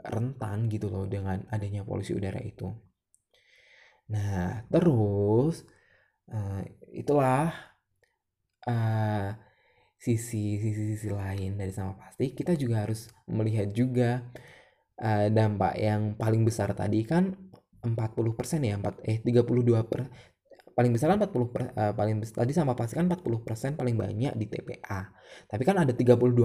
rentan 0.08 0.72
gitu 0.72 0.88
loh 0.88 1.04
dengan 1.04 1.44
adanya 1.52 1.84
polusi 1.84 2.16
udara 2.16 2.40
itu. 2.40 2.72
Nah, 4.16 4.64
terus 4.72 5.68
uh, 6.32 6.62
itulah 6.96 7.52
uh, 8.64 9.30
sisi 10.00 10.62
sisi 10.62 10.96
sisi 10.96 11.10
lain 11.12 11.60
dari 11.60 11.72
sampah 11.76 11.98
plastik. 12.00 12.40
Kita 12.40 12.56
juga 12.56 12.88
harus 12.88 13.12
melihat 13.28 13.68
juga 13.76 14.24
uh, 15.04 15.28
dampak 15.28 15.74
yang 15.76 16.16
paling 16.16 16.48
besar 16.48 16.72
tadi 16.72 17.04
kan 17.04 17.36
40% 17.84 18.64
ya, 18.64 18.80
4 18.80 19.06
eh 19.06 19.18
32 19.22 19.92
per 19.92 20.02
paling 20.76 20.92
besar 20.92 21.16
kan 21.16 21.24
40 21.24 21.56
per, 21.56 21.62
uh, 21.72 21.94
paling 21.96 22.20
tadi 22.20 22.52
sama 22.52 22.76
pasti 22.76 23.00
kan 23.00 23.08
40% 23.08 23.80
paling 23.80 23.96
banyak 23.96 24.34
di 24.36 24.46
TPA. 24.52 25.08
Tapi 25.48 25.64
kan 25.64 25.80
ada 25.80 25.96
32% 25.96 26.36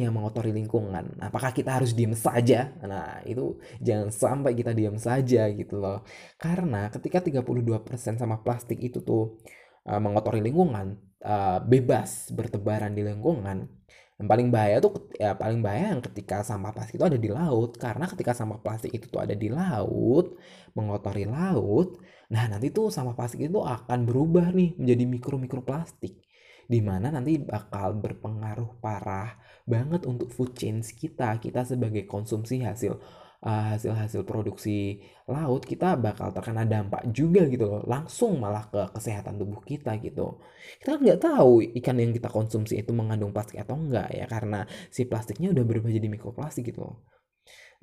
yang 0.00 0.16
mengotori 0.16 0.56
lingkungan. 0.56 1.20
Apakah 1.20 1.52
kita 1.52 1.76
harus 1.76 1.92
diem 1.92 2.16
saja? 2.16 2.72
Nah, 2.80 3.20
itu 3.28 3.60
jangan 3.84 4.08
sampai 4.08 4.56
kita 4.56 4.72
diem 4.72 4.96
saja 4.96 5.44
gitu 5.52 5.76
loh. 5.76 6.00
Karena 6.40 6.88
ketika 6.88 7.20
32% 7.20 8.16
sama 8.16 8.40
plastik 8.40 8.80
itu 8.80 9.04
tuh 9.04 9.36
uh, 9.84 10.00
mengotori 10.00 10.40
lingkungan, 10.40 10.96
uh, 11.20 11.60
bebas 11.60 12.32
bertebaran 12.32 12.96
di 12.96 13.04
lingkungan, 13.04 13.68
yang 14.14 14.28
paling 14.30 14.48
bahaya 14.54 14.78
tuh 14.78 15.10
ya 15.18 15.34
paling 15.34 15.58
bahaya 15.58 15.90
yang 15.90 15.98
ketika 15.98 16.46
sampah 16.46 16.70
plastik 16.70 17.02
itu 17.02 17.06
ada 17.06 17.18
di 17.18 17.26
laut 17.26 17.74
karena 17.74 18.06
ketika 18.06 18.30
sampah 18.30 18.62
plastik 18.62 18.94
itu 18.94 19.10
tuh 19.10 19.18
ada 19.18 19.34
di 19.34 19.50
laut 19.50 20.38
mengotori 20.78 21.26
laut 21.26 21.98
nah 22.32 22.48
nanti 22.48 22.72
tuh 22.72 22.88
sampah 22.88 23.12
plastik 23.12 23.48
itu 23.48 23.60
akan 23.60 24.08
berubah 24.08 24.52
nih 24.52 24.76
menjadi 24.80 25.04
mikro 25.04 25.36
mikro 25.36 25.60
plastik 25.60 26.24
di 26.64 26.80
mana 26.80 27.12
nanti 27.12 27.36
bakal 27.40 28.00
berpengaruh 28.00 28.80
parah 28.80 29.36
banget 29.68 30.04
untuk 30.08 30.32
food 30.32 30.56
chain 30.56 30.80
kita. 30.80 31.36
Kita 31.40 31.64
sebagai 31.64 32.08
konsumsi 32.08 32.64
hasil 32.64 32.96
uh, 33.44 33.64
hasil-hasil 33.76 34.24
produksi 34.24 35.00
laut 35.28 35.64
kita 35.64 35.96
bakal 36.00 36.32
terkena 36.32 36.64
dampak 36.64 37.04
juga 37.12 37.44
gitu 37.48 37.64
loh 37.68 37.82
langsung 37.84 38.40
malah 38.40 38.68
ke 38.68 38.80
kesehatan 38.96 39.36
tubuh 39.40 39.60
kita 39.64 39.96
gitu. 40.00 40.40
Kita 40.80 41.00
nggak 41.00 41.20
tahu 41.20 41.64
ikan 41.80 41.96
yang 42.00 42.12
kita 42.12 42.28
konsumsi 42.32 42.80
itu 42.80 42.92
mengandung 42.96 43.32
plastik 43.32 43.60
atau 43.60 43.76
enggak 43.76 44.08
ya 44.12 44.24
karena 44.28 44.64
si 44.88 45.04
plastiknya 45.04 45.52
udah 45.52 45.64
berubah 45.64 45.92
jadi 45.92 46.08
mikroplastik 46.08 46.72
gitu 46.72 46.84
loh. 46.84 46.96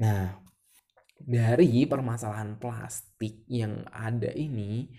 Nah 0.01 0.41
dari 1.25 1.85
permasalahan 1.85 2.57
plastik 2.57 3.45
yang 3.47 3.85
ada 3.93 4.29
ini 4.33 4.89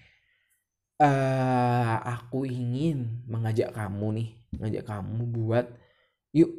uh, 1.02 1.96
aku 2.02 2.46
ingin 2.46 3.26
mengajak 3.26 3.74
kamu 3.74 4.06
nih 4.18 4.28
mengajak 4.54 4.84
kamu 4.86 5.22
buat 5.32 5.66
yuk 6.32 6.52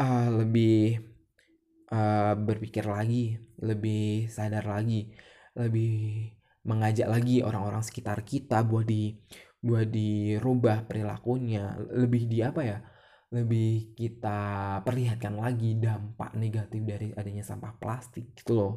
uh, 0.00 0.28
lebih 0.40 1.10
uh, 1.92 2.34
berpikir 2.38 2.86
lagi, 2.86 3.36
lebih 3.60 4.30
sadar 4.32 4.64
lagi, 4.64 5.12
lebih 5.58 6.30
mengajak 6.64 7.08
lagi 7.08 7.44
orang-orang 7.44 7.84
sekitar 7.84 8.24
kita 8.24 8.64
buat 8.64 8.86
di 8.88 9.16
buat 9.60 9.92
dirubah 9.92 10.88
perilakunya, 10.88 11.76
lebih 11.92 12.24
di 12.30 12.40
apa 12.40 12.60
ya? 12.64 12.78
Lebih 13.30 13.94
kita 13.94 14.38
perlihatkan 14.82 15.38
lagi 15.38 15.78
dampak 15.78 16.34
negatif 16.34 16.82
dari 16.82 17.14
adanya 17.14 17.46
sampah 17.46 17.78
plastik 17.78 18.34
gitu 18.34 18.58
loh. 18.58 18.74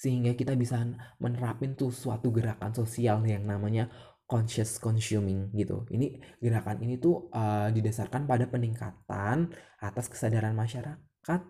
Sehingga 0.00 0.32
kita 0.32 0.56
bisa 0.56 0.80
menerapin 1.20 1.76
tuh 1.76 1.92
suatu 1.92 2.32
gerakan 2.32 2.72
sosial 2.72 3.20
yang 3.28 3.44
namanya 3.44 3.92
conscious 4.24 4.80
consuming 4.80 5.52
gitu. 5.52 5.84
Ini 5.92 6.40
gerakan 6.40 6.80
ini 6.80 6.96
tuh 6.96 7.28
uh, 7.36 7.68
didasarkan 7.68 8.24
pada 8.24 8.48
peningkatan 8.48 9.52
atas 9.76 10.08
kesadaran 10.08 10.56
masyarakat 10.56 11.40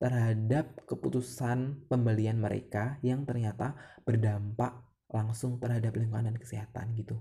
terhadap 0.00 0.80
keputusan 0.88 1.88
pembelian 1.88 2.40
mereka 2.40 2.96
yang 3.04 3.28
ternyata 3.28 3.76
berdampak 4.04 4.80
langsung 5.12 5.60
terhadap 5.60 5.92
lingkungan 5.96 6.32
dan 6.32 6.36
kesehatan 6.40 6.96
gitu. 6.96 7.20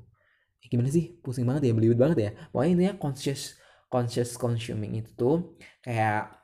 Ya, 0.63 0.67
gimana 0.71 0.89
sih? 0.91 1.19
Pusing 1.19 1.43
banget 1.43 1.71
ya, 1.71 1.73
belibet 1.75 1.99
banget 1.99 2.17
ya. 2.19 2.31
Pokoknya 2.51 2.71
intinya 2.71 2.95
conscious 2.99 3.59
conscious 3.89 4.35
consuming 4.35 4.99
itu 4.99 5.11
tuh 5.15 5.35
kayak 5.79 6.35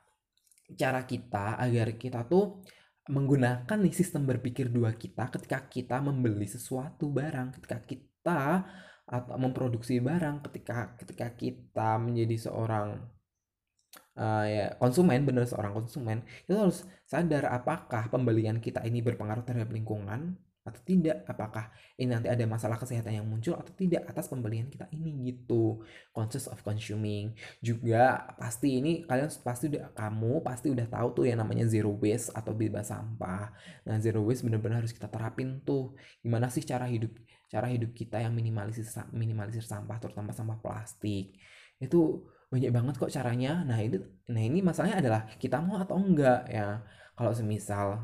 cara 0.72 1.04
kita 1.04 1.60
agar 1.60 1.94
kita 2.00 2.24
tuh 2.24 2.64
menggunakan 3.10 3.78
nih 3.82 3.94
sistem 3.94 4.24
berpikir 4.30 4.70
dua 4.70 4.94
kita 4.94 5.26
ketika 5.34 5.66
kita 5.66 5.98
membeli 5.98 6.46
sesuatu 6.46 7.10
barang, 7.10 7.58
ketika 7.58 7.78
kita 7.82 8.40
atau 9.02 9.36
memproduksi 9.36 9.98
barang, 9.98 10.46
ketika 10.46 10.94
ketika 11.02 11.26
kita 11.34 11.98
menjadi 11.98 12.46
seorang 12.46 13.02
uh, 14.14 14.44
ya 14.46 14.66
konsumen, 14.78 15.26
benar 15.26 15.50
seorang 15.50 15.74
konsumen, 15.74 16.22
kita 16.46 16.62
harus 16.62 16.86
sadar 17.10 17.50
apakah 17.50 18.06
pembelian 18.06 18.62
kita 18.62 18.86
ini 18.86 19.02
berpengaruh 19.02 19.42
terhadap 19.42 19.74
lingkungan 19.74 20.38
atau 20.62 20.80
tidak? 20.86 21.26
Apakah 21.26 21.74
ini 21.98 22.14
nanti 22.14 22.30
ada 22.30 22.46
masalah 22.46 22.78
kesehatan 22.78 23.18
yang 23.18 23.26
muncul 23.26 23.58
atau 23.58 23.74
tidak 23.74 24.06
atas 24.06 24.30
pembelian 24.30 24.70
kita 24.70 24.86
ini 24.94 25.34
gitu. 25.34 25.82
Conscious 26.14 26.46
of 26.46 26.62
consuming. 26.62 27.34
Juga 27.58 28.30
pasti 28.38 28.78
ini 28.78 29.02
kalian 29.02 29.30
pasti 29.42 29.66
udah 29.74 29.90
kamu 29.90 30.42
pasti 30.46 30.70
udah 30.70 30.86
tahu 30.86 31.08
tuh 31.22 31.24
yang 31.26 31.42
namanya 31.42 31.66
zero 31.66 31.90
waste 31.98 32.30
atau 32.30 32.54
bebas 32.54 32.94
sampah. 32.94 33.50
Nah 33.86 33.98
zero 33.98 34.22
waste 34.22 34.46
benar-benar 34.46 34.86
harus 34.86 34.94
kita 34.94 35.10
terapin 35.10 35.58
tuh. 35.66 35.98
Gimana 36.22 36.46
sih 36.46 36.62
cara 36.62 36.86
hidup 36.86 37.10
cara 37.50 37.68
hidup 37.68 37.92
kita 37.92 38.22
yang 38.22 38.32
minimalisir 38.32 38.86
minimalisir 39.12 39.66
sampah 39.66 39.98
terutama 39.98 40.30
sampah 40.30 40.62
plastik? 40.62 41.36
Itu 41.82 42.22
banyak 42.54 42.70
banget 42.70 42.94
kok 43.02 43.10
caranya. 43.10 43.66
Nah 43.66 43.82
itu 43.82 43.98
nah 44.30 44.38
ini 44.38 44.62
masalahnya 44.62 45.02
adalah 45.02 45.22
kita 45.42 45.58
mau 45.58 45.82
atau 45.82 45.98
enggak 45.98 46.46
ya. 46.46 46.86
Kalau 47.18 47.32
semisal 47.34 47.98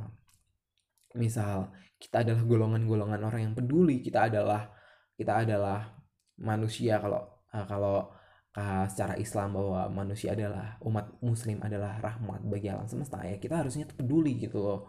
misal 1.16 1.72
kita 1.98 2.22
adalah 2.22 2.42
golongan-golongan 2.46 3.20
orang 3.26 3.40
yang 3.50 3.54
peduli 3.58 4.00
kita 4.00 4.30
adalah 4.30 4.70
kita 5.18 5.42
adalah 5.42 5.98
manusia 6.38 7.02
kalau 7.02 7.20
uh, 7.50 7.66
kalau 7.66 8.14
uh, 8.54 8.86
secara 8.86 9.18
Islam 9.18 9.54
bahwa 9.58 9.90
manusia 9.90 10.32
adalah 10.34 10.78
umat 10.86 11.10
muslim 11.22 11.58
adalah 11.62 11.98
rahmat 11.98 12.46
bagi 12.46 12.70
alam 12.70 12.86
semesta 12.86 13.22
ya 13.26 13.36
kita 13.36 13.60
harusnya 13.60 13.86
peduli 13.90 14.38
gitu 14.38 14.62
loh. 14.62 14.80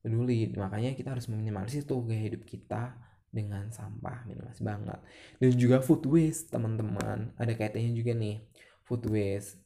Peduli 0.00 0.48
makanya 0.56 0.96
kita 0.96 1.12
harus 1.12 1.28
meminimalisir 1.28 1.84
tuh 1.84 2.00
gaya 2.08 2.32
hidup 2.32 2.48
kita 2.48 2.96
dengan 3.28 3.68
sampah 3.68 4.24
minimalis 4.24 4.62
banget. 4.64 4.98
Dan 5.36 5.52
juga 5.54 5.84
food 5.84 6.08
waste 6.08 6.48
teman-teman. 6.48 7.36
Ada 7.36 7.52
kaitannya 7.52 7.92
juga 7.92 8.16
nih 8.16 8.40
food 8.88 9.04
waste. 9.12 9.60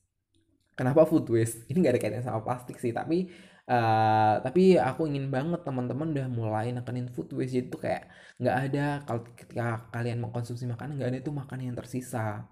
Kenapa 0.75 1.07
food 1.07 1.31
waste? 1.31 1.63
Ini 1.71 1.79
gak 1.87 1.93
ada 1.95 2.01
kaitannya 2.03 2.27
sama 2.27 2.43
plastik 2.43 2.83
sih 2.83 2.91
tapi 2.91 3.31
uh, 3.69 4.35
tapi 4.45 4.77
aku 4.77 5.09
ingin 5.11 5.29
banget 5.33 5.61
teman-teman 5.67 6.13
udah 6.15 6.27
mulai 6.29 6.67
nekenin 6.77 7.09
food 7.15 7.33
waste. 7.37 7.69
Itu 7.69 7.77
kayak 7.81 8.11
nggak 8.41 8.57
ada 8.71 8.87
kalau 9.07 9.23
ketika 9.39 9.89
kalian 9.95 10.19
mengkonsumsi 10.23 10.65
makanan 10.69 10.99
nggak 10.99 11.11
ada 11.13 11.19
itu 11.21 11.33
makanan 11.33 11.65
yang 11.73 11.79
tersisa. 11.79 12.49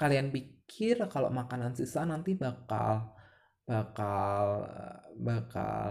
Kalian 0.00 0.34
pikir 0.34 0.96
kalau 1.12 1.28
makanan 1.30 1.72
sisa 1.78 2.02
nanti 2.02 2.34
bakal 2.34 3.14
bakal 3.62 4.66
bakal 5.16 5.86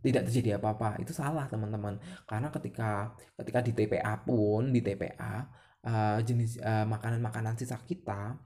tidak 0.00 0.22
terjadi 0.30 0.56
apa-apa. 0.56 0.98
Itu 1.02 1.12
salah 1.12 1.46
teman-teman. 1.52 2.00
Karena 2.24 2.48
ketika 2.48 3.12
ketika 3.36 3.60
di 3.60 3.72
TPA 3.76 4.14
pun 4.24 4.72
di 4.72 4.80
TPA 4.80 5.34
uh, 5.84 6.18
eh, 6.18 6.18
jenis 6.24 6.60
uh, 6.60 6.84
makanan-makanan 6.88 7.54
sisa 7.60 7.76
kita 7.84 8.36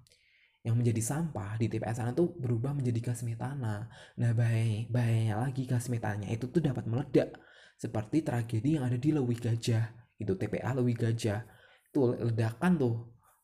yang 0.65 0.81
menjadi 0.81 1.03
sampah 1.05 1.61
di 1.61 1.69
TPA 1.69 1.93
sana 1.93 2.17
tuh 2.17 2.33
berubah 2.41 2.73
menjadi 2.73 3.13
gas 3.13 3.21
metana. 3.21 3.85
Nah 4.17 4.33
bahaya, 4.33 4.89
bahayanya 4.89 5.37
lagi 5.37 5.69
gas 5.69 5.93
metananya 5.93 6.33
itu 6.33 6.49
tuh 6.49 6.65
dapat 6.65 6.89
meledak 6.89 7.37
seperti 7.77 8.25
tragedi 8.25 8.81
yang 8.81 8.89
ada 8.89 8.97
di 8.97 9.13
Lewi 9.13 9.37
Gajah 9.37 9.85
itu 10.17 10.33
TPA 10.33 10.73
Lewi 10.73 10.97
Gajah. 10.97 11.45
Tuh 11.93 12.17
ledakan 12.17 12.73
tuh 12.81 12.95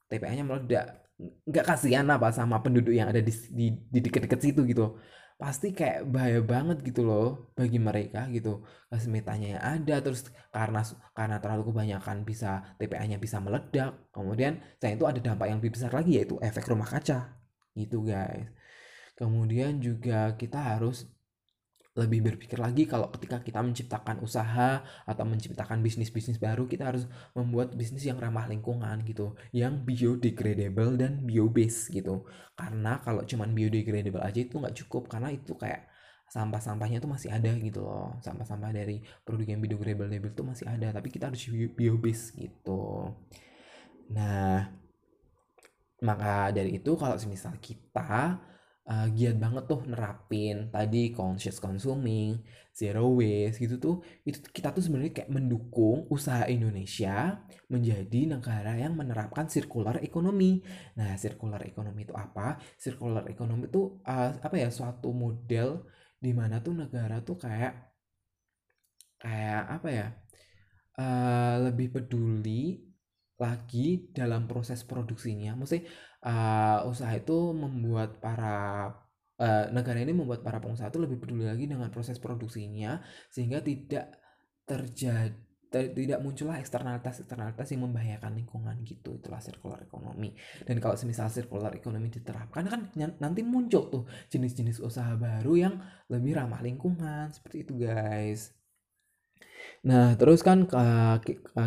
TPA-nya 0.09 0.48
meledak. 0.48 0.87
Nggak 1.20 1.64
kasihan 1.68 2.09
apa 2.09 2.33
sama 2.33 2.64
penduduk 2.64 2.96
yang 2.96 3.12
ada 3.12 3.20
di 3.20 3.33
di, 3.52 3.68
di 3.76 4.00
deket-deket 4.00 4.40
situ 4.40 4.64
gitu 4.64 4.96
pasti 5.40 5.72
kayak 5.72 6.05
bahaya 6.12 6.40
banget 6.44 6.85
gitu 6.85 7.00
loh 7.09 7.50
bagi 7.57 7.81
mereka 7.81 8.29
gitu. 8.29 8.61
Kesemitanya 8.92 9.46
yang 9.57 9.62
ada 9.64 9.96
terus 10.05 10.29
karena 10.53 10.85
karena 11.16 11.37
terlalu 11.40 11.72
kebanyakan 11.72 12.16
bisa 12.29 12.76
TPA-nya 12.76 13.16
bisa 13.16 13.40
meledak 13.40 14.12
kemudian 14.12 14.61
saya 14.76 14.92
itu 14.94 15.05
ada 15.09 15.20
dampak 15.24 15.46
yang 15.48 15.59
lebih 15.64 15.72
besar 15.81 15.90
lagi 15.96 16.20
yaitu 16.20 16.37
efek 16.44 16.68
rumah 16.68 16.87
kaca. 16.87 17.40
Gitu 17.72 18.05
guys. 18.05 18.53
Kemudian 19.16 19.81
juga 19.81 20.37
kita 20.37 20.61
harus 20.76 21.09
lebih 21.98 22.22
berpikir 22.22 22.55
lagi 22.62 22.87
kalau 22.87 23.11
ketika 23.11 23.42
kita 23.42 23.59
menciptakan 23.66 24.22
usaha 24.22 24.79
atau 25.03 25.24
menciptakan 25.26 25.83
bisnis-bisnis 25.83 26.38
baru 26.38 26.70
kita 26.70 26.87
harus 26.87 27.11
membuat 27.35 27.74
bisnis 27.74 28.07
yang 28.07 28.14
ramah 28.22 28.46
lingkungan 28.46 29.03
gitu 29.03 29.35
yang 29.50 29.83
biodegradable 29.83 30.94
dan 30.94 31.26
bio-based 31.26 31.90
gitu. 31.90 32.22
Karena 32.55 33.03
kalau 33.03 33.26
cuman 33.26 33.50
biodegradable 33.50 34.22
aja 34.22 34.38
itu 34.38 34.55
nggak 34.62 34.76
cukup 34.87 35.11
karena 35.11 35.35
itu 35.35 35.59
kayak 35.59 35.90
sampah-sampahnya 36.31 37.03
tuh 37.03 37.11
masih 37.11 37.35
ada 37.35 37.50
gitu 37.59 37.83
loh. 37.83 38.22
Sampah-sampah 38.22 38.70
dari 38.70 39.03
produk 39.26 39.50
yang 39.50 39.59
biodegradable 39.59 40.31
itu 40.31 40.42
masih 40.46 40.66
ada 40.70 40.94
tapi 40.94 41.11
kita 41.11 41.26
harus 41.26 41.42
bio-based 41.74 42.38
gitu. 42.38 43.11
Nah 44.14 44.79
maka 46.00 46.55
dari 46.55 46.79
itu 46.79 46.94
kalau 46.94 47.18
misal 47.26 47.59
kita 47.59 48.40
uh, 48.90 49.07
giat 49.14 49.38
banget 49.38 49.64
tuh 49.70 49.81
nerapin 49.87 50.68
tadi 50.74 51.14
conscious 51.14 51.62
consuming, 51.62 52.42
zero 52.74 53.07
waste 53.14 53.62
gitu 53.62 53.76
tuh 53.79 53.96
itu 54.26 54.42
kita 54.50 54.74
tuh 54.74 54.83
sebenarnya 54.83 55.22
kayak 55.22 55.31
mendukung 55.31 56.11
usaha 56.11 56.44
Indonesia 56.50 57.38
menjadi 57.70 58.35
negara 58.35 58.74
yang 58.74 58.98
menerapkan 58.98 59.46
circular 59.46 60.03
economy. 60.03 60.59
Nah, 60.98 61.14
circular 61.14 61.62
economy 61.62 62.03
itu 62.03 62.14
apa? 62.18 62.59
Circular 62.74 63.24
economy 63.31 63.70
itu 63.70 64.03
uh, 64.03 64.31
apa 64.42 64.57
ya 64.59 64.68
suatu 64.74 65.14
model 65.14 65.87
di 66.18 66.35
mana 66.35 66.59
tuh 66.61 66.74
negara 66.74 67.22
tuh 67.22 67.38
kayak 67.38 67.72
kayak 69.22 69.62
apa 69.70 69.88
ya? 69.88 70.09
Uh, 71.00 71.70
lebih 71.70 71.96
peduli 71.96 72.90
lagi 73.40 74.12
dalam 74.12 74.44
proses 74.44 74.85
produksinya. 74.85 75.57
Maksudnya 75.57 75.88
uh, 76.24 76.87
usaha 76.88 77.12
itu 77.16 77.52
membuat 77.52 78.20
para 78.20 78.90
uh, 79.40 79.64
negara 79.72 80.00
ini 80.00 80.12
membuat 80.12 80.44
para 80.44 80.61
pengusaha 80.61 80.92
itu 80.92 81.00
lebih 81.00 81.20
peduli 81.20 81.48
lagi 81.48 81.64
dengan 81.64 81.88
proses 81.88 82.20
produksinya 82.20 83.00
sehingga 83.33 83.64
tidak 83.64 84.16
terjadi 84.68 85.50
ter, 85.70 85.94
tidak 85.94 86.18
muncullah 86.18 86.59
eksternalitas 86.59 87.22
eksternalitas 87.22 87.70
yang 87.70 87.87
membahayakan 87.87 88.35
lingkungan 88.35 88.74
gitu. 88.83 89.16
Itulah 89.16 89.38
circular 89.38 89.78
economy. 89.87 90.35
Dan 90.66 90.83
kalau 90.83 90.98
semisal 90.98 91.30
circular 91.30 91.70
economy 91.78 92.11
diterapkan 92.11 92.66
kan 92.66 92.90
nanti 93.22 93.46
muncul 93.46 93.87
tuh 93.87 94.04
jenis-jenis 94.28 94.83
usaha 94.83 95.14
baru 95.14 95.54
yang 95.54 95.74
lebih 96.11 96.37
ramah 96.37 96.61
lingkungan 96.61 97.30
seperti 97.30 97.62
itu 97.62 97.78
guys. 97.78 98.50
Nah 99.87 100.18
terus 100.18 100.42
kan 100.42 100.66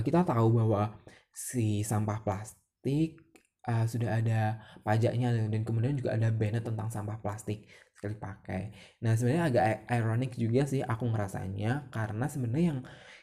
kita 0.04 0.28
tahu 0.28 0.48
bahwa 0.60 1.00
si 1.32 1.82
sampah 1.82 2.22
plastik 2.22 3.23
uh, 3.68 3.86
sudah 3.88 4.20
ada 4.20 4.60
pajaknya 4.84 5.50
dan 5.50 5.62
kemudian 5.64 5.96
juga 5.96 6.16
ada 6.16 6.30
banner 6.30 6.64
tentang 6.64 6.92
sampah 6.92 7.18
plastik 7.20 7.68
sekali 7.96 8.20
pakai. 8.20 8.62
Nah 9.00 9.16
sebenarnya 9.16 9.44
agak 9.48 9.66
ironik 9.88 10.32
juga 10.36 10.68
sih 10.68 10.84
aku 10.84 11.08
ngerasanya 11.08 11.88
karena 11.88 12.26
sebenarnya 12.28 12.68
yang 12.76 12.82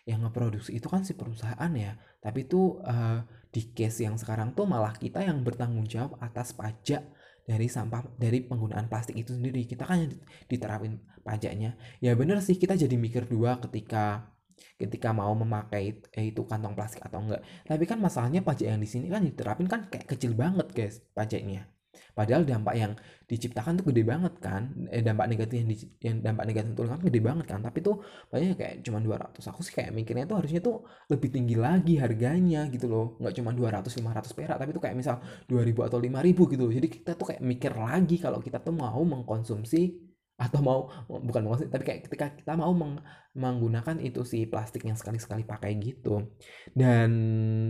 yang 0.08 0.20
ngeproduksi 0.24 0.80
itu 0.80 0.88
kan 0.88 1.04
si 1.04 1.12
perusahaan 1.12 1.72
ya, 1.76 1.94
tapi 2.24 2.48
itu 2.48 2.80
uh, 2.82 3.20
di 3.52 3.70
case 3.76 4.08
yang 4.08 4.16
sekarang 4.16 4.56
tuh 4.56 4.64
malah 4.64 4.96
kita 4.96 5.20
yang 5.20 5.44
bertanggung 5.44 5.84
jawab 5.84 6.16
atas 6.24 6.56
pajak 6.56 7.04
dari 7.44 7.66
sampah 7.68 8.08
dari 8.16 8.40
penggunaan 8.46 8.88
plastik 8.88 9.20
itu 9.20 9.36
sendiri. 9.36 9.68
Kita 9.68 9.84
kan 9.84 10.08
diterapin 10.48 11.04
pajaknya. 11.20 11.76
Ya 12.00 12.16
bener 12.16 12.40
sih 12.40 12.56
kita 12.56 12.80
jadi 12.80 12.96
mikir 12.96 13.28
dua 13.28 13.60
ketika 13.60 14.32
ketika 14.80 15.08
mau 15.12 15.32
memakai 15.36 16.00
eh, 16.16 16.24
itu 16.32 16.42
kantong 16.46 16.74
plastik 16.76 17.02
atau 17.04 17.20
enggak. 17.24 17.42
Tapi 17.68 17.84
kan 17.90 17.98
masalahnya 18.00 18.40
pajak 18.40 18.66
yang 18.72 18.80
di 18.80 18.88
sini 18.88 19.06
kan 19.12 19.22
diterapin 19.24 19.66
kan 19.68 19.80
kayak 19.92 20.06
kecil 20.08 20.32
banget 20.32 20.68
guys 20.72 20.96
pajaknya. 21.16 21.68
Padahal 22.14 22.42
dampak 22.42 22.74
yang 22.74 22.92
diciptakan 23.30 23.80
tuh 23.80 23.84
gede 23.94 24.02
banget 24.02 24.34
kan. 24.42 24.62
Eh, 24.90 25.02
dampak 25.02 25.26
negatif 25.30 25.56
yang, 25.62 25.68
di, 25.70 25.76
yang 26.02 26.16
dampak 26.20 26.44
negatif 26.50 26.70
itu 26.74 26.82
kan 26.84 27.00
gede 27.00 27.20
banget 27.22 27.46
kan. 27.46 27.60
Tapi 27.62 27.78
tuh 27.80 27.96
banyak 28.30 28.54
kayak 28.58 28.74
cuma 28.82 28.98
200. 28.98 29.40
Aku 29.50 29.60
sih 29.62 29.72
kayak 29.74 29.90
mikirnya 29.94 30.26
tuh 30.26 30.36
harusnya 30.42 30.60
tuh 30.60 30.84
lebih 31.10 31.28
tinggi 31.30 31.54
lagi 31.54 31.96
harganya 32.02 32.66
gitu 32.68 32.86
loh. 32.90 33.06
Nggak 33.22 33.34
cuma 33.38 33.50
200 33.54 33.90
500 33.90 34.36
perak 34.36 34.56
tapi 34.58 34.70
tuh 34.74 34.82
kayak 34.82 34.96
misal 34.98 35.16
2000 35.46 35.86
atau 35.88 35.98
5000 36.02 36.52
gitu 36.52 36.62
loh. 36.66 36.74
Jadi 36.74 36.88
kita 36.90 37.10
tuh 37.14 37.26
kayak 37.30 37.42
mikir 37.42 37.72
lagi 37.78 38.16
kalau 38.18 38.38
kita 38.42 38.58
tuh 38.60 38.74
mau 38.74 39.00
mengkonsumsi 39.00 40.09
atau 40.40 40.60
mau 40.64 40.80
bukan 41.04 41.42
mau 41.44 41.52
tapi 41.52 41.84
kayak 41.84 42.08
ketika 42.08 42.32
kita 42.32 42.56
mau 42.56 42.72
meng, 42.72 42.96
menggunakan 43.36 44.00
itu 44.00 44.24
si 44.24 44.48
plastik 44.48 44.88
yang 44.88 44.96
sekali-sekali 44.96 45.44
pakai 45.44 45.76
gitu. 45.76 46.32
Dan 46.72 47.10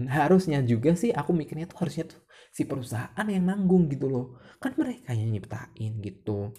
harusnya 0.06 0.62
juga 0.62 0.94
sih 0.94 1.10
aku 1.10 1.34
mikirnya 1.34 1.66
tuh 1.66 1.82
harusnya 1.82 2.06
tuh 2.06 2.22
si 2.54 2.62
perusahaan 2.70 3.26
yang 3.26 3.42
nanggung 3.42 3.90
gitu 3.90 4.06
loh. 4.06 4.26
Kan 4.62 4.78
mereka 4.78 5.10
yang 5.10 5.34
nyiptain 5.34 5.98
gitu. 5.98 6.54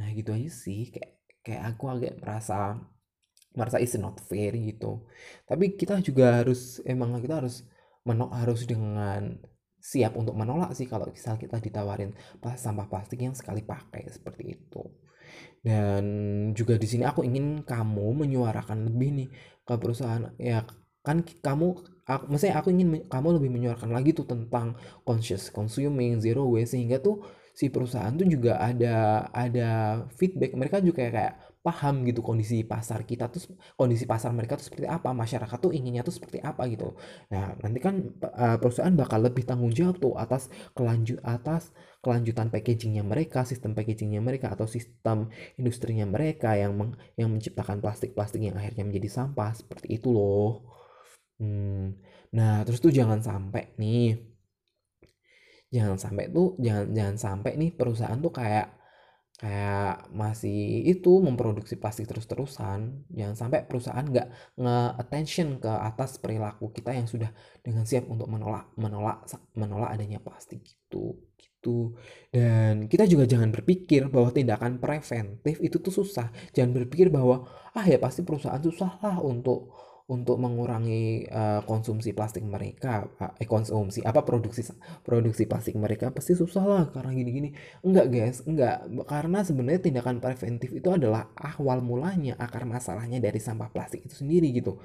Nah 0.00 0.08
gitu 0.16 0.32
aja 0.32 0.48
sih. 0.48 0.88
Kayak 0.88 1.20
kayak 1.44 1.62
aku 1.76 1.84
agak 1.92 2.12
merasa 2.16 2.80
merasa 3.52 3.76
is 3.76 3.92
not 4.00 4.16
fair 4.24 4.56
gitu. 4.56 5.04
Tapi 5.44 5.76
kita 5.76 6.00
juga 6.00 6.40
harus 6.40 6.80
emang 6.88 7.20
kita 7.20 7.44
harus 7.44 7.68
menolak 8.08 8.40
harus 8.40 8.64
dengan 8.64 9.36
siap 9.82 10.16
untuk 10.16 10.32
menolak 10.32 10.72
sih 10.72 10.88
kalau 10.88 11.10
misal 11.10 11.36
kita 11.36 11.58
ditawarin 11.58 12.14
sampah 12.40 12.86
plastik 12.86 13.18
yang 13.18 13.34
sekali 13.34 13.66
pakai 13.66 14.06
seperti 14.14 14.54
itu 14.54 14.82
dan 15.62 16.04
juga 16.58 16.74
di 16.78 16.86
sini 16.90 17.06
aku 17.06 17.22
ingin 17.22 17.62
kamu 17.62 18.26
menyuarakan 18.26 18.90
lebih 18.90 19.10
nih 19.14 19.28
ke 19.62 19.74
perusahaan. 19.78 20.30
Ya 20.38 20.66
kan 21.06 21.22
kamu 21.22 21.66
aku, 22.06 22.24
maksudnya 22.30 22.56
aku 22.58 22.68
ingin 22.74 23.06
kamu 23.06 23.38
lebih 23.38 23.50
menyuarakan 23.50 23.90
lagi 23.94 24.10
tuh 24.14 24.26
tentang 24.26 24.74
conscious 25.06 25.50
consuming 25.54 26.18
zero 26.22 26.46
waste 26.50 26.74
sehingga 26.78 26.98
tuh 27.02 27.22
si 27.54 27.68
perusahaan 27.68 28.14
tuh 28.14 28.26
juga 28.26 28.58
ada 28.58 29.26
ada 29.34 29.70
feedback. 30.18 30.54
Mereka 30.58 30.82
juga 30.82 31.10
kayak 31.10 31.34
paham 31.62 32.02
gitu 32.02 32.26
kondisi 32.26 32.66
pasar 32.66 33.06
kita 33.06 33.30
tuh 33.30 33.54
kondisi 33.78 34.02
pasar 34.02 34.34
mereka 34.34 34.58
tuh 34.58 34.66
seperti 34.66 34.90
apa 34.90 35.14
masyarakat 35.14 35.58
tuh 35.62 35.70
inginnya 35.70 36.02
tuh 36.02 36.10
seperti 36.10 36.42
apa 36.42 36.66
gitu 36.66 36.98
nah 37.30 37.54
nanti 37.62 37.78
kan 37.78 38.02
uh, 38.18 38.58
perusahaan 38.58 38.90
bakal 38.98 39.22
lebih 39.22 39.46
tanggung 39.46 39.70
jawab 39.70 40.02
tuh 40.02 40.18
atas 40.18 40.50
kelanjut 40.74 41.22
atas 41.22 41.70
kelanjutan 42.02 42.50
packagingnya 42.50 43.06
mereka 43.06 43.46
sistem 43.46 43.78
packagingnya 43.78 44.18
mereka 44.18 44.50
atau 44.50 44.66
sistem 44.66 45.30
industrinya 45.54 46.02
mereka 46.02 46.58
yang 46.58 46.74
meng, 46.74 46.98
yang 47.14 47.30
menciptakan 47.30 47.78
plastik-plastik 47.78 48.42
yang 48.42 48.58
akhirnya 48.58 48.82
menjadi 48.82 49.22
sampah 49.22 49.54
seperti 49.54 50.02
itu 50.02 50.10
loh 50.10 50.66
hmm. 51.38 51.94
nah 52.34 52.66
terus 52.66 52.82
tuh 52.82 52.90
jangan 52.90 53.22
sampai 53.22 53.78
nih 53.78 54.18
jangan 55.70 55.94
sampai 55.94 56.26
tuh 56.34 56.58
jangan 56.58 56.90
jangan 56.90 57.16
sampai 57.16 57.52
nih 57.54 57.70
perusahaan 57.70 58.18
tuh 58.18 58.34
kayak 58.34 58.81
kayak 59.40 60.12
masih 60.14 60.86
itu 60.86 61.18
memproduksi 61.18 61.74
plastik 61.74 62.06
terus-terusan 62.06 63.08
jangan 63.10 63.36
sampai 63.36 63.66
perusahaan 63.66 64.06
nggak 64.06 64.54
nge-attention 64.54 65.58
ke 65.58 65.72
atas 65.72 66.20
perilaku 66.22 66.70
kita 66.70 66.94
yang 66.94 67.10
sudah 67.10 67.32
dengan 67.64 67.82
siap 67.82 68.06
untuk 68.06 68.30
menolak 68.30 68.70
menolak 68.78 69.26
menolak 69.58 69.90
adanya 69.90 70.22
plastik 70.22 70.62
gitu 70.62 71.18
gitu. 71.62 71.94
Dan 72.34 72.90
kita 72.90 73.06
juga 73.06 73.24
jangan 73.24 73.54
berpikir 73.54 74.10
bahwa 74.10 74.34
tindakan 74.34 74.82
preventif 74.82 75.62
itu 75.62 75.78
tuh 75.78 75.94
susah. 75.94 76.34
Jangan 76.50 76.74
berpikir 76.74 77.08
bahwa 77.08 77.46
ah 77.72 77.86
ya 77.86 78.02
pasti 78.02 78.26
perusahaan 78.26 78.60
susah 78.60 78.98
lah 78.98 79.16
untuk 79.22 79.70
untuk 80.12 80.36
mengurangi 80.36 81.24
uh, 81.32 81.64
konsumsi 81.64 82.12
plastik 82.12 82.44
mereka 82.44 83.08
eh 83.40 83.48
konsumsi 83.48 84.04
apa 84.04 84.20
produksi 84.20 84.60
produksi 85.00 85.48
plastik 85.48 85.72
mereka 85.80 86.12
pasti 86.12 86.36
susah 86.36 86.64
lah 86.68 86.84
karena 86.92 87.16
gini-gini. 87.16 87.48
Enggak 87.80 88.06
guys 88.12 88.38
enggak. 88.44 88.84
Karena 89.08 89.40
sebenarnya 89.40 89.80
tindakan 89.88 90.20
preventif 90.20 90.70
itu 90.76 90.88
adalah 90.92 91.32
awal 91.40 91.80
mulanya 91.80 92.36
akar 92.36 92.68
masalahnya 92.68 93.18
dari 93.24 93.40
sampah 93.40 93.72
plastik 93.72 94.04
itu 94.04 94.20
sendiri 94.20 94.52
gitu. 94.52 94.76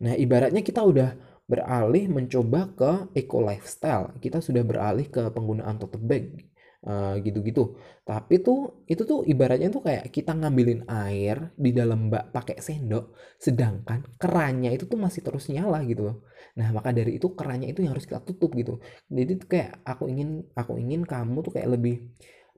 Nah 0.00 0.16
ibaratnya 0.16 0.64
kita 0.64 0.80
udah 0.80 1.12
beralih 1.44 2.08
mencoba 2.08 2.72
ke 2.72 2.92
eco 3.20 3.44
lifestyle. 3.44 4.16
Kita 4.16 4.40
sudah 4.40 4.64
beralih 4.64 5.12
ke 5.12 5.28
penggunaan 5.28 5.76
tote 5.76 6.00
bag 6.00 6.51
uh, 6.86 7.14
gitu-gitu. 7.22 7.78
Tapi 8.02 8.42
tuh 8.42 8.84
itu 8.90 9.02
tuh 9.06 9.22
ibaratnya 9.26 9.70
tuh 9.70 9.82
kayak 9.86 10.10
kita 10.10 10.34
ngambilin 10.34 10.86
air 10.90 11.54
di 11.54 11.70
dalam 11.70 12.10
bak 12.10 12.34
pakai 12.34 12.58
sendok, 12.58 13.14
sedangkan 13.38 14.18
kerannya 14.18 14.70
itu 14.74 14.84
tuh 14.90 14.98
masih 14.98 15.22
terus 15.22 15.46
nyala 15.48 15.82
gitu. 15.86 16.22
Nah, 16.58 16.68
maka 16.74 16.90
dari 16.90 17.16
itu 17.18 17.32
kerannya 17.38 17.70
itu 17.70 17.80
yang 17.86 17.94
harus 17.94 18.06
kita 18.06 18.20
tutup 18.26 18.52
gitu. 18.58 18.82
Jadi 19.08 19.32
tuh 19.40 19.48
kayak 19.48 19.86
aku 19.86 20.10
ingin 20.10 20.42
aku 20.58 20.76
ingin 20.78 21.06
kamu 21.06 21.38
tuh 21.46 21.52
kayak 21.54 21.68
lebih 21.78 22.02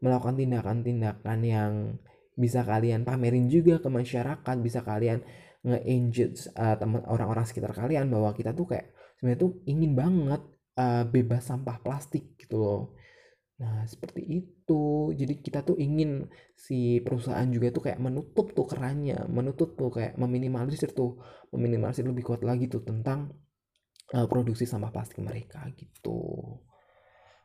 melakukan 0.00 0.36
tindakan-tindakan 0.36 1.38
yang 1.44 1.72
bisa 2.34 2.66
kalian 2.66 3.06
pamerin 3.06 3.46
juga 3.46 3.78
ke 3.78 3.88
masyarakat, 3.88 4.56
bisa 4.58 4.82
kalian 4.82 5.22
nge-engage 5.64 6.52
uh, 6.60 6.76
teman 6.76 7.00
orang-orang 7.08 7.48
sekitar 7.48 7.72
kalian 7.72 8.12
bahwa 8.12 8.36
kita 8.36 8.52
tuh 8.52 8.68
kayak 8.68 8.92
sebenarnya 9.16 9.40
tuh 9.48 9.52
ingin 9.64 9.96
banget 9.96 10.42
uh, 10.76 11.08
bebas 11.08 11.48
sampah 11.48 11.80
plastik 11.80 12.36
gitu 12.36 12.60
loh 12.60 12.82
Nah, 13.54 13.86
seperti 13.86 14.22
itu. 14.26 15.14
Jadi 15.14 15.38
kita 15.38 15.62
tuh 15.62 15.78
ingin 15.78 16.26
si 16.58 16.98
perusahaan 17.04 17.46
juga 17.46 17.70
tuh 17.70 17.82
kayak 17.90 18.02
menutup 18.02 18.50
tuh 18.50 18.66
kerannya, 18.66 19.30
menutup 19.30 19.78
tuh 19.78 19.94
kayak 19.94 20.18
meminimalisir 20.18 20.90
tuh, 20.90 21.22
meminimalisir 21.54 22.02
lebih 22.02 22.26
kuat 22.26 22.42
lagi 22.42 22.66
tuh 22.66 22.82
tentang 22.82 23.30
uh, 24.14 24.26
produksi 24.26 24.66
sampah 24.66 24.90
plastik 24.90 25.22
mereka 25.22 25.62
gitu. 25.78 26.18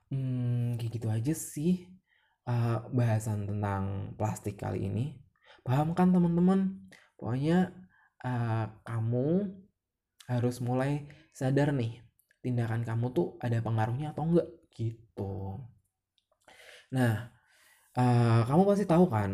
Hmm, 0.10 0.74
kayak 0.82 0.92
gitu 0.98 1.08
aja 1.14 1.34
sih 1.38 1.86
uh, 2.50 2.82
bahasan 2.90 3.46
tentang 3.46 4.14
plastik 4.18 4.58
kali 4.58 4.90
ini. 4.90 5.14
Paham 5.62 5.94
kan 5.94 6.10
teman-teman? 6.10 6.90
Pokoknya 7.14 7.70
uh, 8.26 8.66
kamu 8.82 9.54
harus 10.26 10.58
mulai 10.62 11.06
sadar 11.34 11.74
nih 11.74 12.02
tindakan 12.40 12.86
kamu 12.86 13.12
tuh 13.14 13.28
ada 13.42 13.62
pengaruhnya 13.62 14.16
atau 14.16 14.24
enggak 14.26 14.50
gitu. 14.74 15.62
Nah, 16.96 17.30
uh, 17.98 18.42
kamu 18.50 18.62
pasti 18.66 18.86
tahu 18.90 19.06
kan 19.10 19.32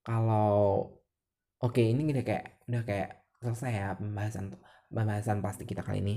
kalau 0.00 0.88
oke 1.60 1.82
ini 1.82 2.08
udah 2.12 2.24
kayak 2.24 2.46
udah 2.68 2.82
kayak 2.88 3.10
selesai 3.40 3.70
ya 3.72 3.86
pembahasan 3.96 4.56
pembahasan 4.88 5.38
pasti 5.44 5.64
kita 5.68 5.84
kali 5.84 6.00
ini. 6.00 6.16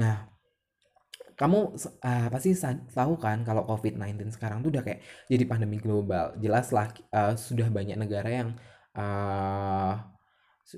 Nah, 0.00 0.24
kamu 1.36 1.58
uh, 2.04 2.28
pasti 2.32 2.52
tahu 2.92 3.16
kan 3.20 3.44
kalau 3.48 3.64
COVID-19 3.68 4.32
sekarang 4.32 4.60
tuh 4.64 4.72
udah 4.72 4.84
kayak 4.84 5.00
jadi 5.28 5.44
pandemi 5.44 5.76
global. 5.80 6.36
Jelas 6.40 6.72
lah 6.72 6.88
uh, 7.12 7.36
sudah 7.36 7.68
banyak 7.68 7.96
negara 8.00 8.28
yang 8.28 8.48
uh, 8.96 9.94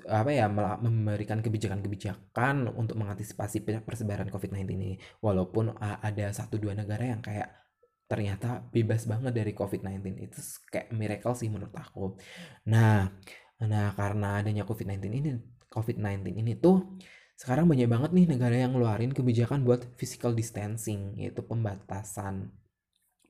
apa 0.09 0.31
ya 0.33 0.49
memberikan 0.81 1.45
kebijakan-kebijakan 1.45 2.73
untuk 2.81 2.97
mengantisipasi 2.97 3.61
persebaran 3.85 4.33
COVID-19 4.33 4.65
ini. 4.73 4.97
Walaupun 5.21 5.77
ada 5.79 6.33
satu 6.33 6.57
dua 6.57 6.73
negara 6.73 7.13
yang 7.13 7.21
kayak 7.21 7.62
ternyata 8.13 8.61
bebas 8.69 9.09
banget 9.09 9.33
dari 9.33 9.57
COVID-19 9.57 10.05
itu 10.21 10.39
kayak 10.69 10.93
miracle 10.93 11.33
sih 11.33 11.49
menurut 11.49 11.73
aku. 11.73 12.21
Nah, 12.69 13.09
nah 13.65 13.97
karena 13.97 14.45
adanya 14.45 14.69
COVID-19 14.69 15.01
ini 15.17 15.31
COVID-19 15.73 16.37
ini 16.37 16.53
tuh 16.61 17.01
sekarang 17.41 17.65
banyak 17.65 17.89
banget 17.89 18.11
nih 18.13 18.27
negara 18.29 18.53
yang 18.53 18.77
ngeluarin 18.77 19.17
kebijakan 19.17 19.65
buat 19.65 19.97
physical 19.97 20.37
distancing 20.37 21.17
yaitu 21.17 21.41
pembatasan 21.41 22.53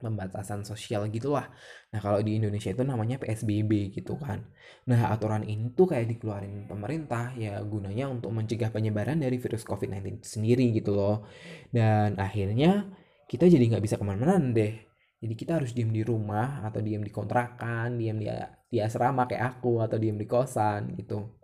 pembatasan 0.03 0.67
sosial 0.67 1.07
gitulah. 1.15 1.47
Nah 1.95 2.03
kalau 2.03 2.19
di 2.19 2.35
Indonesia 2.35 2.75
itu 2.75 2.83
namanya 2.83 3.23
PSBB 3.23 3.95
gitu 3.95 4.19
kan. 4.19 4.43
Nah 4.91 5.15
aturan 5.15 5.47
ini 5.47 5.71
tuh 5.79 5.95
kayak 5.95 6.11
dikeluarin 6.11 6.67
pemerintah 6.67 7.31
ya 7.39 7.63
gunanya 7.63 8.11
untuk 8.11 8.35
mencegah 8.35 8.75
penyebaran 8.75 9.23
dari 9.23 9.39
virus 9.39 9.63
COVID-19 9.63 10.27
sendiri 10.27 10.75
gitu 10.75 10.99
loh. 10.99 11.23
Dan 11.71 12.19
akhirnya 12.19 12.91
kita 13.31 13.45
jadi 13.49 13.65
nggak 13.77 13.85
bisa 13.85 13.97
ke 14.01 14.05
mana-mana 14.05 14.39
deh. 14.53 14.75
Jadi 15.23 15.35
kita 15.39 15.63
harus 15.63 15.71
diem 15.71 15.91
di 15.95 16.03
rumah 16.03 16.67
atau 16.67 16.83
diem 16.83 17.03
di 17.03 17.13
kontrakan 17.15 17.95
diem 18.01 18.19
di 18.19 18.27
di 18.73 18.79
asrama 18.83 19.31
kayak 19.31 19.59
aku 19.59 19.79
atau 19.85 19.97
diem 20.01 20.19
di 20.19 20.27
kosan 20.27 20.99
gitu. 20.99 21.39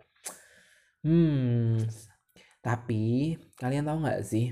Hmm 1.03 1.79
tapi 2.59 3.35
kalian 3.55 3.87
tahu 3.87 3.97
nggak 4.03 4.21
sih 4.23 4.51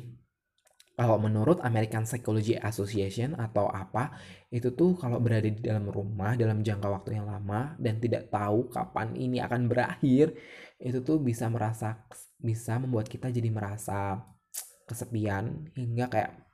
kalau 0.97 1.21
menurut 1.21 1.61
American 1.61 2.09
Psychology 2.09 2.57
Association 2.57 3.37
atau 3.37 3.69
apa 3.69 4.17
itu 4.49 4.73
tuh 4.73 4.97
kalau 4.97 5.21
berada 5.21 5.45
di 5.45 5.61
dalam 5.61 5.85
rumah 5.91 6.33
dalam 6.33 6.63
jangka 6.63 6.87
waktu 6.89 7.19
yang 7.19 7.27
lama 7.29 7.75
dan 7.77 8.01
tidak 8.01 8.31
tahu 8.33 8.71
kapan 8.71 9.13
ini 9.13 9.37
akan 9.43 9.69
berakhir 9.69 10.33
itu 10.79 11.03
tuh 11.03 11.21
bisa 11.21 11.51
merasa 11.51 12.01
bisa 12.39 12.79
membuat 12.79 13.11
kita 13.11 13.29
jadi 13.29 13.51
merasa 13.51 14.23
kesepian 14.87 15.67
hingga 15.75 16.07
kayak 16.07 16.46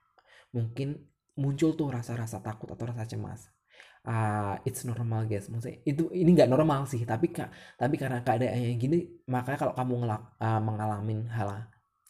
mungkin 0.54 1.02
muncul 1.34 1.74
tuh 1.74 1.90
rasa-rasa 1.90 2.40
takut 2.40 2.70
atau 2.70 2.86
rasa 2.86 3.04
cemas. 3.10 3.50
Uh, 4.04 4.60
it's 4.68 4.86
normal 4.86 5.26
guys. 5.26 5.50
Maksudnya 5.50 5.82
itu 5.84 6.08
ini 6.14 6.30
nggak 6.38 6.52
normal 6.52 6.86
sih 6.86 7.02
tapi 7.04 7.34
kak 7.34 7.50
tapi 7.80 7.96
karena 7.98 8.22
keadaannya 8.22 8.76
gini 8.78 8.98
makanya 9.28 9.58
kalau 9.68 9.74
kamu 9.76 9.94
ngelak, 10.06 10.22
uh, 10.44 10.62
mengalami 10.62 11.16
hal 11.32 11.50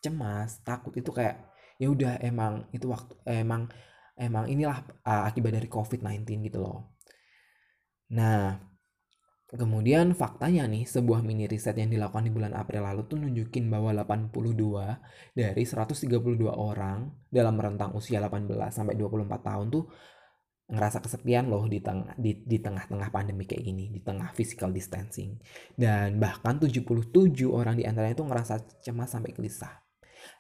cemas 0.04 0.60
takut 0.68 0.92
itu 1.00 1.10
kayak 1.16 1.48
ya 1.80 1.88
udah 1.88 2.20
emang 2.20 2.68
itu 2.76 2.86
waktu 2.92 3.14
emang 3.30 3.72
emang 4.20 4.46
inilah 4.52 4.84
uh, 5.08 5.24
akibat 5.30 5.56
dari 5.58 5.70
covid-19 5.72 6.28
gitu 6.52 6.60
loh. 6.62 6.94
Nah 8.14 8.73
Kemudian 9.54 10.18
faktanya 10.18 10.66
nih, 10.66 10.90
sebuah 10.90 11.22
mini 11.22 11.46
riset 11.46 11.78
yang 11.78 11.94
dilakukan 11.94 12.26
di 12.26 12.34
bulan 12.34 12.58
April 12.58 12.90
lalu 12.90 13.06
tuh 13.06 13.22
nunjukin 13.22 13.70
bahwa 13.70 13.94
82 13.94 14.42
dari 15.38 15.62
132 15.62 16.10
orang 16.50 17.14
dalam 17.30 17.54
rentang 17.62 17.94
usia 17.94 18.18
18 18.18 18.50
sampai 18.74 18.98
24 18.98 19.30
tahun 19.46 19.68
tuh 19.70 19.86
ngerasa 20.74 21.06
kesepian 21.06 21.54
loh 21.54 21.70
di 21.70 21.86
tengah 21.86 22.18
di, 22.18 22.42
di 22.42 22.58
tengah-tengah 22.58 23.14
pandemi 23.14 23.46
kayak 23.46 23.62
gini, 23.62 23.94
di 23.94 24.02
tengah 24.02 24.34
physical 24.34 24.74
distancing. 24.74 25.38
Dan 25.78 26.18
bahkan 26.18 26.58
77 26.58 26.82
orang 27.46 27.78
di 27.78 27.86
antaranya 27.86 28.18
itu 28.18 28.26
ngerasa 28.26 28.82
cemas 28.82 29.14
sampai 29.14 29.38
gelisah. 29.38 29.86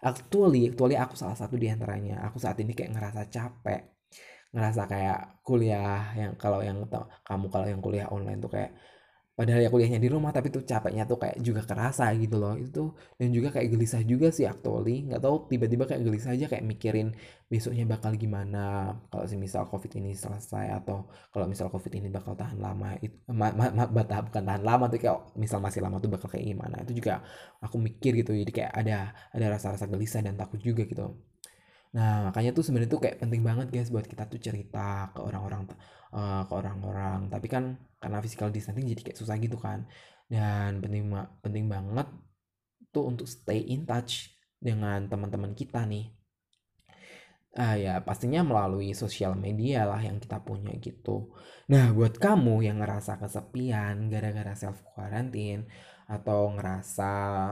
Actually, 0.01 0.73
actually 0.73 0.97
aku 0.97 1.13
salah 1.13 1.37
satu 1.37 1.53
di 1.53 1.69
antaranya. 1.69 2.25
Aku 2.25 2.41
saat 2.41 2.57
ini 2.65 2.73
kayak 2.73 2.97
ngerasa 2.97 3.29
capek. 3.29 3.93
Ngerasa 4.57 4.89
kayak 4.89 5.45
kuliah 5.45 6.17
yang 6.17 6.33
kalau 6.33 6.65
yang 6.65 6.81
kamu 7.21 7.45
kalau 7.53 7.67
yang 7.69 7.77
kuliah 7.77 8.09
online 8.09 8.41
tuh 8.41 8.49
kayak 8.49 8.73
padahal 9.33 9.65
ya 9.65 9.69
kuliahnya 9.73 9.97
di 9.97 10.09
rumah 10.13 10.29
tapi 10.29 10.53
tuh 10.53 10.61
capeknya 10.61 11.03
tuh 11.09 11.17
kayak 11.17 11.37
juga 11.41 11.61
kerasa 11.65 12.05
gitu 12.21 12.37
loh. 12.37 12.53
Itu 12.57 12.93
dan 13.17 13.29
juga 13.33 13.49
kayak 13.55 13.67
gelisah 13.73 14.01
juga 14.05 14.27
sih 14.29 14.45
actually. 14.45 15.09
Nggak 15.09 15.21
tahu 15.25 15.35
tiba-tiba 15.51 15.83
kayak 15.89 16.01
gelisah 16.05 16.31
aja 16.37 16.45
kayak 16.51 16.65
mikirin 16.65 17.07
besoknya 17.49 17.83
bakal 17.89 18.13
gimana. 18.13 18.93
Kalau 19.09 19.25
misal 19.37 19.65
covid 19.71 19.91
ini 19.99 20.13
selesai 20.13 20.65
atau 20.77 21.09
kalau 21.33 21.45
misal 21.49 21.67
covid 21.73 21.93
ini 21.97 22.07
bakal 22.13 22.33
tahan 22.37 22.57
lama 22.61 22.93
itu 23.01 23.17
ma, 23.33 23.49
ma, 23.57 23.73
ma, 23.73 23.85
bukan 23.89 24.43
tahan 24.45 24.63
lama 24.63 24.85
tuh 24.93 24.99
kayak 25.01 25.17
misal 25.37 25.57
masih 25.65 25.81
lama 25.81 25.97
tuh 25.97 26.09
bakal 26.13 26.29
kayak 26.29 26.45
gimana. 26.53 26.75
Itu 26.85 26.93
juga 26.97 27.25
aku 27.65 27.75
mikir 27.81 28.11
gitu 28.21 28.31
jadi 28.37 28.51
kayak 28.53 28.71
ada 28.73 28.97
ada 29.33 29.45
rasa-rasa 29.57 29.89
gelisah 29.89 30.21
dan 30.21 30.37
takut 30.37 30.61
juga 30.61 30.85
gitu. 30.85 31.13
Nah, 31.93 32.25
makanya 32.29 32.57
tuh 32.57 32.65
sebenarnya 32.65 32.89
tuh 32.89 33.01
kayak 33.05 33.17
penting 33.21 33.41
banget 33.45 33.67
guys 33.69 33.89
buat 33.93 34.05
kita 34.09 34.25
tuh 34.25 34.41
cerita 34.41 35.13
ke 35.13 35.19
orang-orang 35.21 35.69
uh, 36.13 36.45
ke 36.45 36.53
orang-orang. 36.53 37.27
Tapi 37.27 37.47
kan 37.49 37.75
karena 37.97 38.21
physical 38.21 38.53
distancing 38.53 38.85
jadi 38.85 39.01
kayak 39.11 39.19
susah 39.19 39.35
gitu 39.41 39.57
kan. 39.57 39.89
Dan 40.29 40.79
penting 40.79 41.09
penting 41.41 41.65
banget 41.67 42.07
tuh 42.93 43.09
untuk 43.09 43.25
stay 43.25 43.59
in 43.73 43.89
touch 43.89 44.31
dengan 44.61 45.09
teman-teman 45.09 45.57
kita 45.57 45.83
nih. 45.83 46.13
Ah 47.53 47.77
ya, 47.77 48.01
pastinya 48.01 48.41
melalui 48.41 48.97
sosial 48.97 49.37
media 49.37 49.85
lah 49.85 50.01
yang 50.01 50.17
kita 50.17 50.41
punya 50.41 50.73
gitu. 50.81 51.29
Nah, 51.69 51.93
buat 51.93 52.17
kamu 52.17 52.65
yang 52.65 52.81
ngerasa 52.81 53.21
kesepian 53.21 54.09
gara-gara 54.09 54.57
self 54.57 54.81
quarantine 54.81 55.69
atau 56.09 56.49
ngerasa 56.49 57.11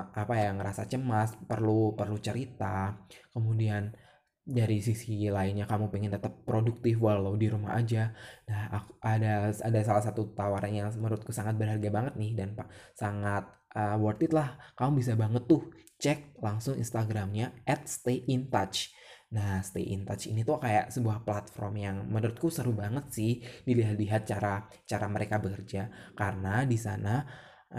apa 0.09 0.33
ya, 0.41 0.57
ngerasa 0.57 0.89
cemas, 0.89 1.37
perlu 1.45 1.93
perlu 1.93 2.17
cerita, 2.17 2.97
kemudian 3.29 3.93
dari 4.41 4.81
sisi 4.81 5.29
lainnya 5.29 5.69
kamu 5.69 5.93
pengen 5.93 6.11
tetap 6.17 6.43
produktif 6.43 6.97
walau 6.97 7.37
di 7.37 7.47
rumah 7.47 7.77
aja. 7.77 8.11
Nah 8.49 8.73
aku, 8.73 8.97
ada 9.01 9.53
ada 9.53 9.79
salah 9.85 10.03
satu 10.03 10.33
tawaran 10.33 10.73
yang 10.73 10.89
menurutku 10.97 11.29
sangat 11.29 11.55
berharga 11.55 11.89
banget 11.93 12.13
nih 12.17 12.31
dan 12.33 12.57
pak 12.57 12.67
sangat 12.97 13.45
uh, 13.77 13.97
worth 14.01 14.25
it 14.25 14.33
lah. 14.33 14.57
Kamu 14.73 14.97
bisa 14.99 15.13
banget 15.13 15.45
tuh 15.45 15.69
cek 16.01 16.41
langsung 16.41 16.75
instagramnya 16.75 17.53
at 17.69 17.85
stay 17.85 18.25
in 18.27 18.49
touch. 18.49 18.91
Nah, 19.31 19.63
Stay 19.63 19.95
in 19.95 20.03
Touch 20.03 20.27
ini 20.27 20.43
tuh 20.43 20.59
kayak 20.59 20.91
sebuah 20.91 21.23
platform 21.23 21.73
yang 21.79 21.97
menurutku 22.03 22.51
seru 22.51 22.75
banget 22.75 23.15
sih 23.15 23.39
dilihat-lihat 23.63 24.27
cara 24.27 24.67
cara 24.83 25.07
mereka 25.07 25.39
bekerja. 25.39 25.87
Karena 26.19 26.67
di 26.67 26.75
sana 26.75 27.23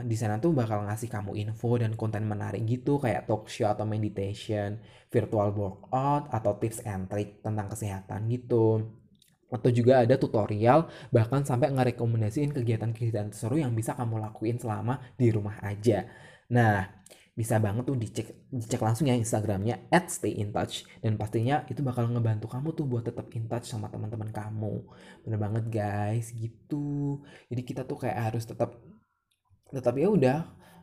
di 0.01 0.17
sana 0.17 0.41
tuh 0.41 0.57
bakal 0.57 0.89
ngasih 0.89 1.13
kamu 1.13 1.37
info 1.45 1.77
dan 1.77 1.93
konten 1.93 2.25
menarik 2.25 2.65
gitu 2.65 2.97
kayak 2.97 3.29
talk 3.29 3.45
show 3.53 3.69
atau 3.69 3.85
meditation, 3.85 4.81
virtual 5.13 5.53
workout 5.53 6.33
atau 6.33 6.57
tips 6.57 6.81
and 6.89 7.13
trick 7.13 7.45
tentang 7.45 7.69
kesehatan 7.69 8.25
gitu. 8.33 8.89
Atau 9.53 9.69
juga 9.69 10.01
ada 10.01 10.17
tutorial 10.17 10.89
bahkan 11.13 11.45
sampai 11.45 11.69
ngerekomendasiin 11.77 12.57
kegiatan-kegiatan 12.57 13.37
seru 13.37 13.61
yang 13.61 13.77
bisa 13.77 13.93
kamu 13.93 14.17
lakuin 14.17 14.57
selama 14.57 14.97
di 15.21 15.29
rumah 15.29 15.61
aja. 15.61 16.09
Nah, 16.49 16.89
bisa 17.33 17.57
banget 17.57 17.89
tuh 17.89 17.97
dicek 17.97 18.29
dicek 18.53 18.81
langsung 18.85 19.09
ya 19.09 19.17
Instagramnya 19.17 19.89
at 19.89 20.13
stay 20.13 20.37
in 20.37 20.53
touch 20.53 20.85
dan 21.01 21.17
pastinya 21.17 21.65
itu 21.65 21.81
bakal 21.81 22.05
ngebantu 22.13 22.45
kamu 22.45 22.77
tuh 22.77 22.85
buat 22.85 23.09
tetap 23.09 23.33
in 23.33 23.49
touch 23.49 23.73
sama 23.73 23.89
teman-teman 23.89 24.29
kamu 24.29 24.85
bener 25.25 25.41
banget 25.41 25.65
guys 25.73 26.29
gitu 26.37 27.25
jadi 27.49 27.63
kita 27.65 27.83
tuh 27.89 28.05
kayak 28.05 28.19
harus 28.29 28.45
tetap 28.45 28.77
tetapi 29.73 29.99
ya 30.05 30.11
udah 30.13 30.39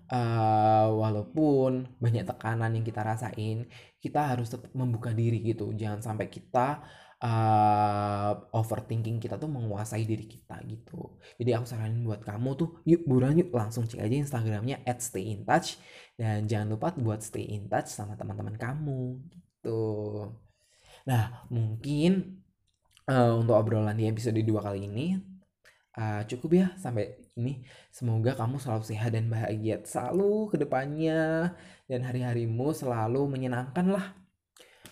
uh, 0.09 0.87
walaupun 0.97 1.87
banyak 2.01 2.25
tekanan 2.25 2.73
yang 2.75 2.85
kita 2.85 3.01
rasain 3.05 3.69
kita 4.01 4.33
harus 4.35 4.49
tetap 4.49 4.71
membuka 4.73 5.13
diri 5.13 5.43
gitu. 5.43 5.71
Jangan 5.75 5.99
sampai 6.01 6.27
kita 6.31 6.81
uh, 7.19 8.31
overthinking 8.55 9.19
kita 9.19 9.35
tuh 9.35 9.51
menguasai 9.51 10.03
diri 10.07 10.25
kita 10.25 10.59
gitu. 10.65 11.19
Jadi 11.37 11.51
aku 11.55 11.65
saranin 11.67 12.03
buat 12.03 12.23
kamu 12.23 12.49
tuh 12.57 12.69
yuk 12.87 13.05
buruan 13.05 13.35
yuk 13.37 13.51
langsung 13.51 13.85
cek 13.85 14.01
aja 14.01 14.15
instagramnya 14.15 14.81
at 14.87 15.03
stay 15.03 15.35
in 15.35 15.43
touch. 15.43 15.77
Dan 16.15 16.47
jangan 16.47 16.75
lupa 16.75 16.95
buat 16.95 17.21
stay 17.23 17.45
in 17.55 17.67
touch 17.67 17.91
sama 17.91 18.15
teman-teman 18.15 18.55
kamu 18.55 19.19
gitu. 19.29 19.83
Nah 21.07 21.43
mungkin 21.51 22.43
uh, 23.07 23.35
untuk 23.35 23.55
obrolan 23.55 23.99
di 23.99 24.07
episode 24.07 24.39
dua 24.43 24.63
kali 24.63 24.87
ini 24.87 25.28
uh, 25.97 26.21
cukup 26.29 26.49
ya 26.53 26.67
sampai 26.77 27.17
ini. 27.39 27.63
Semoga 27.89 28.35
kamu 28.37 28.61
selalu 28.61 28.83
sehat 28.85 29.15
dan 29.15 29.31
bahagia 29.31 29.81
selalu 29.85 30.53
ke 30.53 30.55
depannya 30.61 31.53
dan 31.89 32.01
hari-harimu 32.05 32.75
selalu 32.75 33.25
menyenangkan 33.29 33.87
lah. 33.89 34.05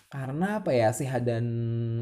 Karena 0.08 0.64
apa 0.64 0.72
ya 0.72 0.88
sehat 0.90 1.28
dan 1.28 1.44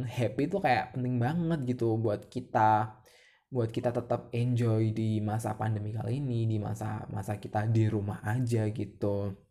happy 0.07 0.47
itu 0.47 0.63
kayak 0.63 0.95
penting 0.95 1.19
banget 1.19 1.59
gitu 1.75 1.99
buat 1.99 2.31
kita 2.31 3.03
buat 3.47 3.71
kita 3.71 3.95
tetap 3.95 4.29
enjoy 4.35 4.91
di 4.91 5.23
masa 5.23 5.55
pandemi 5.55 5.95
kali 5.95 6.19
ini 6.19 6.51
di 6.51 6.59
masa 6.59 7.07
masa 7.15 7.39
kita 7.39 7.67
di 7.71 7.87
rumah 7.87 8.19
aja 8.27 8.67
gitu 8.75 9.46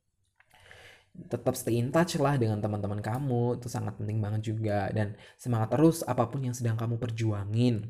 tetap 1.32 1.56
stay 1.56 1.80
in 1.80 1.90
touch 1.90 2.20
lah 2.20 2.36
dengan 2.36 2.60
teman-teman 2.60 3.00
kamu. 3.00 3.60
Itu 3.60 3.72
sangat 3.72 3.96
penting 3.98 4.20
banget 4.20 4.42
juga. 4.52 4.92
Dan 4.92 5.16
semangat 5.40 5.74
terus 5.74 6.04
apa 6.04 6.28
pun 6.28 6.44
yang 6.44 6.56
sedang 6.56 6.76
kamu 6.76 7.00
perjuangin. 7.00 7.90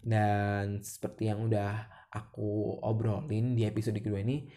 Dan 0.00 0.84
seperti 0.84 1.32
yang 1.32 1.48
udah 1.48 1.88
aku 2.12 2.80
obrolin 2.80 3.58
di 3.58 3.66
episode 3.66 3.98
kedua 4.00 4.22
ini 4.24 4.48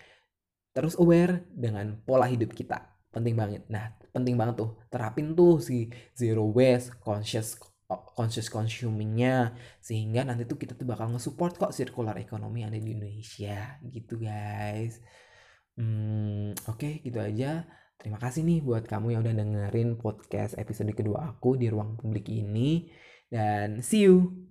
terus 0.69 0.95
aware 1.01 1.49
dengan 1.49 1.97
pola 2.05 2.29
hidup 2.29 2.53
kita. 2.53 2.77
Penting 3.09 3.33
banget. 3.33 3.65
Nah 3.71 3.97
penting 4.13 4.37
banget 4.37 4.61
tuh. 4.61 4.77
Terapin 4.91 5.33
tuh 5.33 5.57
si 5.63 5.89
zero 6.13 6.45
waste 6.53 6.99
conscious 7.01 7.57
conscious 7.89 8.51
consumingnya. 8.53 9.57
Sehingga 9.81 10.21
nanti 10.21 10.45
tuh 10.45 10.61
kita 10.61 10.77
tuh 10.77 10.85
bakal 10.85 11.09
nge-support 11.09 11.57
kok 11.57 11.73
circular 11.73 12.13
ekonomi 12.21 12.61
yang 12.61 12.69
ada 12.69 12.77
di 12.77 12.93
Indonesia. 12.93 13.81
Gitu 13.81 14.21
guys. 14.21 15.01
Hmm, 15.79 16.51
oke 16.67 16.75
okay, 16.75 16.93
gitu 17.07 17.23
aja 17.23 17.63
Terima 17.99 18.15
kasih 18.15 18.47
nih 18.47 18.63
buat 18.63 18.87
kamu 18.87 19.11
yang 19.11 19.21
udah 19.27 19.35
dengerin 19.35 19.99
podcast 19.99 20.55
episode 20.55 20.95
kedua 20.95 21.35
aku 21.35 21.59
di 21.59 21.67
ruang 21.67 21.99
publik 21.99 22.31
ini. 22.31 22.87
Dan 23.27 23.83
see 23.83 24.07
you! 24.07 24.47